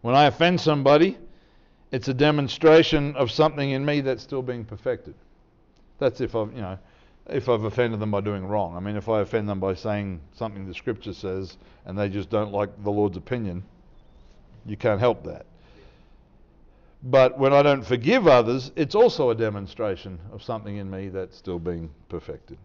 When 0.02 0.14
I 0.14 0.26
offend 0.26 0.60
somebody, 0.60 1.16
it's 1.92 2.08
a 2.08 2.14
demonstration 2.14 3.14
of 3.16 3.30
something 3.30 3.70
in 3.70 3.84
me 3.84 4.00
that's 4.00 4.22
still 4.22 4.42
being 4.42 4.64
perfected. 4.64 5.14
That's 5.98 6.20
if 6.20 6.34
I've, 6.34 6.52
you 6.52 6.60
know, 6.60 6.78
if 7.28 7.48
I've 7.48 7.64
offended 7.64 8.00
them 8.00 8.10
by 8.10 8.20
doing 8.20 8.46
wrong. 8.46 8.76
I 8.76 8.80
mean, 8.80 8.96
if 8.96 9.08
I 9.08 9.20
offend 9.20 9.48
them 9.48 9.60
by 9.60 9.74
saying 9.74 10.20
something 10.34 10.66
the 10.66 10.74
Scripture 10.74 11.12
says 11.12 11.56
and 11.84 11.98
they 11.98 12.08
just 12.08 12.30
don't 12.30 12.52
like 12.52 12.82
the 12.82 12.90
Lord's 12.90 13.16
opinion, 13.16 13.64
you 14.64 14.76
can't 14.76 15.00
help 15.00 15.24
that. 15.24 15.46
But 17.02 17.38
when 17.38 17.52
I 17.52 17.62
don't 17.62 17.84
forgive 17.84 18.26
others, 18.26 18.72
it's 18.74 18.94
also 18.94 19.30
a 19.30 19.34
demonstration 19.34 20.18
of 20.32 20.42
something 20.42 20.76
in 20.76 20.90
me 20.90 21.08
that's 21.08 21.36
still 21.36 21.58
being 21.58 21.90
perfected. 22.08 22.58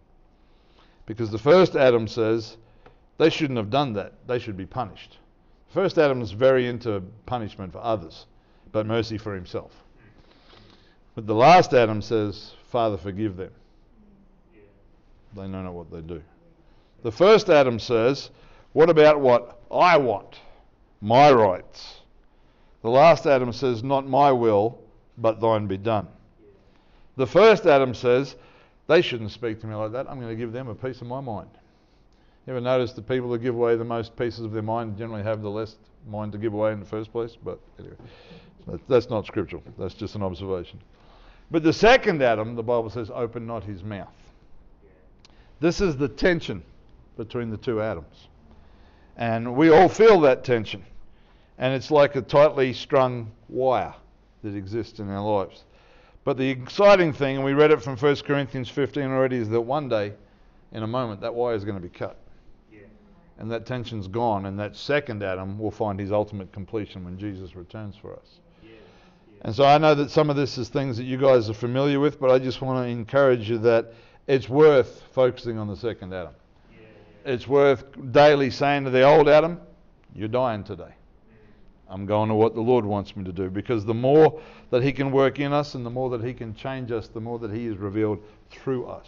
Because 1.06 1.30
the 1.30 1.38
first 1.38 1.76
Adam 1.76 2.08
says 2.08 2.58
they 3.18 3.30
shouldn't 3.30 3.58
have 3.58 3.70
done 3.70 3.94
that, 3.94 4.14
they 4.28 4.40
should 4.40 4.58
be 4.58 4.66
punished. 4.66 5.18
First 5.70 5.98
Adam 5.98 6.22
is 6.22 6.32
very 6.32 6.68
into 6.68 7.02
punishment 7.26 7.72
for 7.72 7.80
others 7.80 8.26
but 8.72 8.86
mercy 8.86 9.18
for 9.18 9.36
himself. 9.36 9.72
But 11.16 11.28
the 11.28 11.36
last 11.36 11.74
Adam 11.74 12.02
says, 12.02 12.54
Father, 12.70 12.98
forgive 12.98 13.38
them. 13.38 13.52
They 15.36 15.48
know 15.48 15.64
not 15.64 15.74
what 15.74 15.92
they 15.92 16.02
do. 16.02 16.22
The 17.04 17.12
first 17.12 17.50
Adam 17.50 17.80
says, 17.80 18.30
What 18.74 18.90
about 18.90 19.20
what 19.20 19.62
I 19.72 19.98
want? 19.98 20.40
My 21.02 21.32
rights. 21.32 22.02
The 22.82 22.90
last 22.90 23.26
Adam 23.26 23.54
says, 23.54 23.84
Not 23.84 24.08
my 24.08 24.32
will, 24.32 24.80
but 25.18 25.40
thine 25.40 25.68
be 25.68 25.78
done. 25.78 26.08
The 27.18 27.28
first 27.28 27.66
Adam 27.66 27.94
says, 27.94 28.36
they 28.88 29.02
shouldn't 29.02 29.32
speak 29.32 29.62
to 29.62 29.68
me 29.68 29.76
like 29.76 29.92
that. 29.94 30.10
I'm 30.10 30.20
going 30.20 30.32
to 30.32 30.36
give 30.36 30.52
them 30.52 30.68
a 30.68 30.76
piece 30.76 31.02
of 31.02 31.08
my 31.08 31.22
mind. 31.22 31.50
You 32.46 32.54
ever 32.54 32.62
notice 32.62 32.94
the 32.94 33.04
people 33.04 33.30
that 33.32 33.40
give 33.40 33.54
away 33.54 33.76
the 33.76 33.84
most 33.84 34.16
pieces 34.16 34.42
of 34.42 34.52
their 34.52 34.64
mind 34.64 34.98
generally 34.98 35.22
have 35.22 35.42
the 35.42 35.50
less 35.50 35.76
mind 36.08 36.32
to 36.32 36.40
give 36.40 36.54
away 36.54 36.72
in 36.72 36.80
the 36.80 36.86
first 36.86 37.12
place? 37.12 37.38
But 37.44 37.60
anyway, 37.78 37.96
that's 38.88 39.10
not 39.12 39.28
scriptural. 39.28 39.62
That's 39.78 39.94
just 39.94 40.16
an 40.16 40.24
observation. 40.24 40.80
But 41.52 41.64
the 41.64 41.74
second 41.74 42.24
Adam, 42.24 42.56
the 42.56 42.64
Bible 42.64 42.90
says, 42.90 43.12
open 43.14 43.46
not 43.46 43.64
his 43.64 43.84
mouth. 43.84 44.14
This 45.60 45.82
is 45.82 45.98
the 45.98 46.08
tension 46.08 46.64
between 47.18 47.52
the 47.52 47.58
two 47.58 47.82
Adams. 47.82 48.28
And 49.18 49.56
we 49.56 49.70
all 49.70 49.88
feel 49.88 50.20
that 50.22 50.44
tension. 50.44 50.84
And 51.60 51.76
it's 51.76 51.92
like 51.92 52.16
a 52.16 52.22
tightly 52.22 52.74
strung 52.74 53.32
wire 53.50 53.94
that 54.44 54.56
exists 54.56 55.00
in 55.00 55.10
our 55.10 55.22
lives. 55.22 55.66
But 56.24 56.38
the 56.38 56.50
exciting 56.50 57.14
thing, 57.14 57.36
and 57.36 57.46
we 57.46 57.54
read 57.54 57.70
it 57.70 57.84
from 57.84 57.98
1 57.98 58.16
Corinthians 58.18 58.70
15 58.70 59.04
already, 59.04 59.36
is 59.36 59.50
that 59.50 59.62
one 59.62 59.90
day, 59.90 60.14
in 60.72 60.82
a 60.82 60.88
moment, 60.88 61.22
that 61.22 61.36
wire 61.36 61.54
is 61.54 61.64
going 61.64 61.76
to 61.76 61.82
be 61.82 61.90
cut. 61.90 62.18
And 63.42 63.50
that 63.50 63.66
tension's 63.66 64.08
gone, 64.08 64.46
and 64.46 64.60
that 64.60 64.76
second 64.76 65.24
Adam 65.24 65.58
will 65.58 65.72
find 65.72 66.00
his 66.00 66.12
ultimate 66.12 66.52
completion 66.52 67.04
when 67.04 67.18
Jesus 67.18 67.56
returns 67.56 67.96
for 67.96 68.14
us. 68.14 68.40
And 69.42 69.56
so 69.56 69.66
I 69.66 69.80
know 69.80 69.96
that 69.96 70.12
some 70.12 70.30
of 70.30 70.36
this 70.36 70.60
is 70.60 70.70
things 70.70 70.96
that 70.98 71.06
you 71.06 71.18
guys 71.18 71.50
are 71.50 71.56
familiar 71.56 72.00
with, 72.00 72.20
but 72.20 72.30
I 72.30 72.38
just 72.38 72.62
want 72.62 72.86
to 72.86 72.88
encourage 72.88 73.50
you 73.50 73.58
that 73.58 73.94
it's 74.28 74.48
worth 74.48 75.02
focusing 75.14 75.58
on 75.58 75.68
the 75.68 75.76
second 75.76 76.14
Adam. 76.14 76.36
It's 77.26 77.48
worth 77.48 77.84
daily 78.12 78.52
saying 78.52 78.84
to 78.84 78.92
the 78.92 79.02
old 79.02 79.28
Adam, 79.28 79.60
You're 80.14 80.28
dying 80.28 80.64
today. 80.64 80.94
I'm 81.90 82.06
going 82.06 82.30
to 82.30 82.36
what 82.36 82.54
the 82.54 82.62
Lord 82.62 82.86
wants 82.86 83.18
me 83.18 83.24
to 83.24 83.34
do 83.34 83.50
because 83.50 83.86
the 83.86 83.96
more 83.96 84.40
that 84.70 84.84
He 84.84 84.92
can 84.92 85.12
work 85.12 85.40
in 85.40 85.52
us 85.52 85.74
and 85.74 85.84
the 85.84 85.90
more 85.90 86.12
that 86.12 86.24
He 86.24 86.36
can 86.36 86.54
change 86.54 86.92
us, 86.92 87.08
the 87.08 87.22
more 87.22 87.40
that 87.40 87.50
He 87.50 87.66
is 87.66 87.78
revealed 87.78 88.20
through 88.52 88.86
us. 88.86 89.08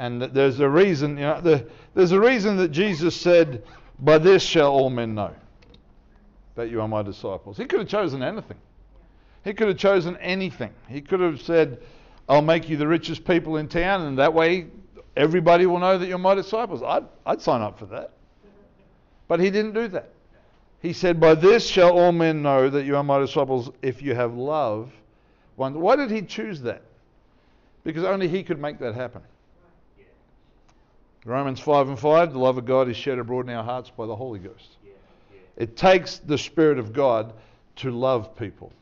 And 0.00 0.22
there's 0.22 0.60
a 0.60 0.68
reason, 0.68 1.18
you 1.18 1.24
know, 1.24 1.42
the, 1.42 1.66
there's 1.92 2.12
a 2.12 2.20
reason 2.20 2.56
that 2.56 2.68
Jesus 2.68 3.14
said, 3.14 3.62
By 3.98 4.16
this 4.16 4.42
shall 4.42 4.72
all 4.72 4.88
men 4.88 5.14
know 5.14 5.34
that 6.54 6.70
you 6.70 6.80
are 6.80 6.88
my 6.88 7.02
disciples. 7.02 7.58
He 7.58 7.66
could 7.66 7.80
have 7.80 7.88
chosen 7.88 8.22
anything. 8.22 8.56
He 9.44 9.52
could 9.52 9.68
have 9.68 9.76
chosen 9.76 10.16
anything. 10.16 10.72
He 10.88 11.02
could 11.02 11.20
have 11.20 11.42
said, 11.42 11.82
I'll 12.30 12.40
make 12.40 12.66
you 12.70 12.78
the 12.78 12.88
richest 12.88 13.26
people 13.26 13.58
in 13.58 13.68
town, 13.68 14.06
and 14.06 14.18
that 14.18 14.32
way 14.32 14.68
everybody 15.18 15.66
will 15.66 15.78
know 15.78 15.98
that 15.98 16.06
you're 16.06 16.16
my 16.16 16.34
disciples. 16.34 16.82
I'd, 16.82 17.04
I'd 17.26 17.42
sign 17.42 17.60
up 17.60 17.78
for 17.78 17.84
that. 17.86 18.12
But 19.28 19.38
he 19.38 19.50
didn't 19.50 19.74
do 19.74 19.86
that. 19.88 20.08
He 20.80 20.94
said, 20.94 21.20
By 21.20 21.34
this 21.34 21.66
shall 21.66 21.90
all 21.90 22.12
men 22.12 22.40
know 22.40 22.70
that 22.70 22.86
you 22.86 22.96
are 22.96 23.04
my 23.04 23.18
disciples 23.18 23.70
if 23.82 24.00
you 24.00 24.14
have 24.14 24.32
love. 24.32 24.90
Why 25.56 25.94
did 25.94 26.10
he 26.10 26.22
choose 26.22 26.62
that? 26.62 26.80
Because 27.84 28.04
only 28.04 28.28
he 28.28 28.42
could 28.42 28.58
make 28.58 28.78
that 28.78 28.94
happen. 28.94 29.20
Romans 31.24 31.60
5 31.60 31.88
and 31.88 31.98
5, 31.98 32.32
the 32.32 32.38
love 32.38 32.56
of 32.56 32.64
God 32.64 32.88
is 32.88 32.96
shed 32.96 33.18
abroad 33.18 33.48
in 33.48 33.54
our 33.54 33.64
hearts 33.64 33.90
by 33.90 34.06
the 34.06 34.16
Holy 34.16 34.38
Ghost. 34.38 34.76
It 35.56 35.76
takes 35.76 36.18
the 36.18 36.38
Spirit 36.38 36.78
of 36.78 36.92
God 36.92 37.34
to 37.76 37.90
love 37.90 38.34
people. 38.36 38.72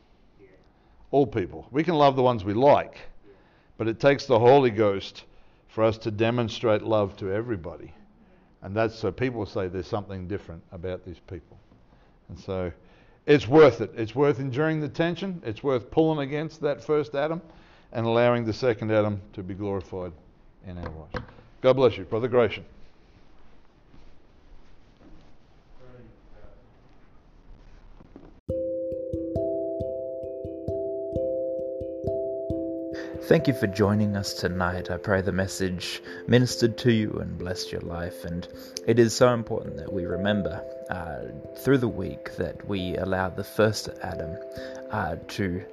All 1.11 1.27
people. 1.27 1.67
We 1.71 1.83
can 1.83 1.95
love 1.95 2.15
the 2.15 2.21
ones 2.21 2.45
we 2.45 2.53
like, 2.53 2.97
but 3.77 3.87
it 3.87 3.99
takes 3.99 4.25
the 4.25 4.39
Holy 4.39 4.69
Ghost 4.69 5.25
for 5.67 5.83
us 5.83 5.97
to 5.99 6.11
demonstrate 6.11 6.81
love 6.81 7.17
to 7.17 7.31
everybody. 7.31 7.93
And 8.61 8.75
that's 8.75 8.95
so 8.95 9.11
people 9.11 9.45
say 9.45 9.67
there's 9.67 9.87
something 9.87 10.27
different 10.27 10.63
about 10.71 11.05
these 11.05 11.19
people. 11.27 11.57
And 12.29 12.39
so 12.39 12.71
it's 13.25 13.47
worth 13.47 13.81
it. 13.81 13.91
It's 13.95 14.15
worth 14.15 14.39
enduring 14.39 14.79
the 14.79 14.89
tension. 14.89 15.41
It's 15.45 15.63
worth 15.63 15.91
pulling 15.91 16.19
against 16.19 16.61
that 16.61 16.83
first 16.83 17.15
Adam 17.15 17.41
and 17.91 18.05
allowing 18.05 18.45
the 18.45 18.53
second 18.53 18.91
Adam 18.91 19.21
to 19.33 19.43
be 19.43 19.53
glorified 19.53 20.11
in 20.65 20.77
our 20.77 20.89
lives. 20.89 21.25
God 21.61 21.73
bless 21.73 21.97
you, 21.97 22.05
Brother 22.05 22.29
Gratian. 22.29 22.63
Thank 33.23 33.47
you 33.47 33.53
for 33.53 33.67
joining 33.67 34.15
us 34.15 34.33
tonight. 34.33 34.89
I 34.89 34.97
pray 34.97 35.21
the 35.21 35.33
message 35.33 36.01
ministered 36.27 36.77
to 36.79 36.91
you 36.91 37.11
and 37.21 37.37
blessed 37.37 37.71
your 37.71 37.81
life. 37.81 38.23
And 38.23 38.47
it 38.87 38.97
is 38.97 39.13
so 39.13 39.33
important 39.33 39.75
that 39.77 39.91
we 39.91 40.05
remember 40.05 40.63
uh, 40.89 41.57
through 41.57 41.77
the 41.79 41.89
week 41.89 42.37
that 42.37 42.67
we 42.67 42.95
allow 42.95 43.29
the 43.29 43.43
first 43.43 43.89
Adam 44.01 44.35
uh, 44.91 45.17
to 45.27 45.63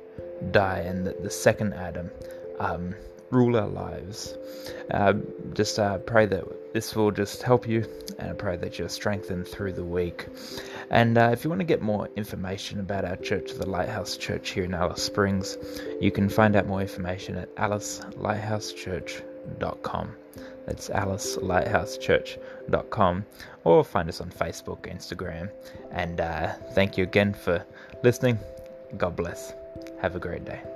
die 0.51 0.81
and 0.81 1.07
that 1.07 1.23
the 1.23 1.31
second 1.31 1.73
Adam 1.75 2.11
um, 2.59 2.95
rule 3.31 3.57
our 3.57 3.69
lives. 3.69 4.37
Uh, 4.91 5.15
just 5.55 5.79
uh, 5.79 5.99
pray 5.99 6.27
that 6.27 6.45
this 6.73 6.95
will 6.95 7.11
just 7.11 7.43
help 7.43 7.67
you, 7.67 7.85
and 8.19 8.31
I 8.31 8.35
pray 8.35 8.57
that 8.57 8.79
you're 8.79 8.89
strengthened 8.89 9.49
through 9.49 9.73
the 9.73 9.85
week. 9.85 10.27
And 10.91 11.19
uh, 11.19 11.31
if 11.33 11.43
you 11.45 11.51
want 11.51 11.61
to 11.61 11.67
get 11.67 11.83
more 11.83 12.09
information 12.17 12.81
about 12.81 13.05
our 13.05 13.17
church, 13.17 13.53
the 13.55 13.69
Lighthouse 13.69 14.17
Church 14.17 14.51
here 14.51 14.65
in 14.65 14.75
Alice 14.75 15.03
Springs, 15.03 15.59
you 16.01 16.11
can 16.11 16.29
find 16.29 16.55
out 16.55 16.67
more 16.67 16.81
information 16.81 17.37
at 17.37 17.55
alicelighthouseChurch.com. 17.57 20.17
That's 20.67 20.89
alicelighthouseChurch.com, 20.89 23.27
or 23.65 23.85
find 23.85 24.09
us 24.09 24.21
on 24.21 24.31
Facebook, 24.31 24.81
Instagram. 24.83 25.51
And 25.93 26.21
uh, 26.21 26.55
thank 26.75 26.99
you 26.99 27.05
again 27.05 27.35
for 27.35 27.65
listening. 28.03 28.39
God 28.97 29.15
bless. 29.17 29.55
Have 30.01 30.17
a 30.17 30.21
great 30.21 30.45
day. 30.45 30.76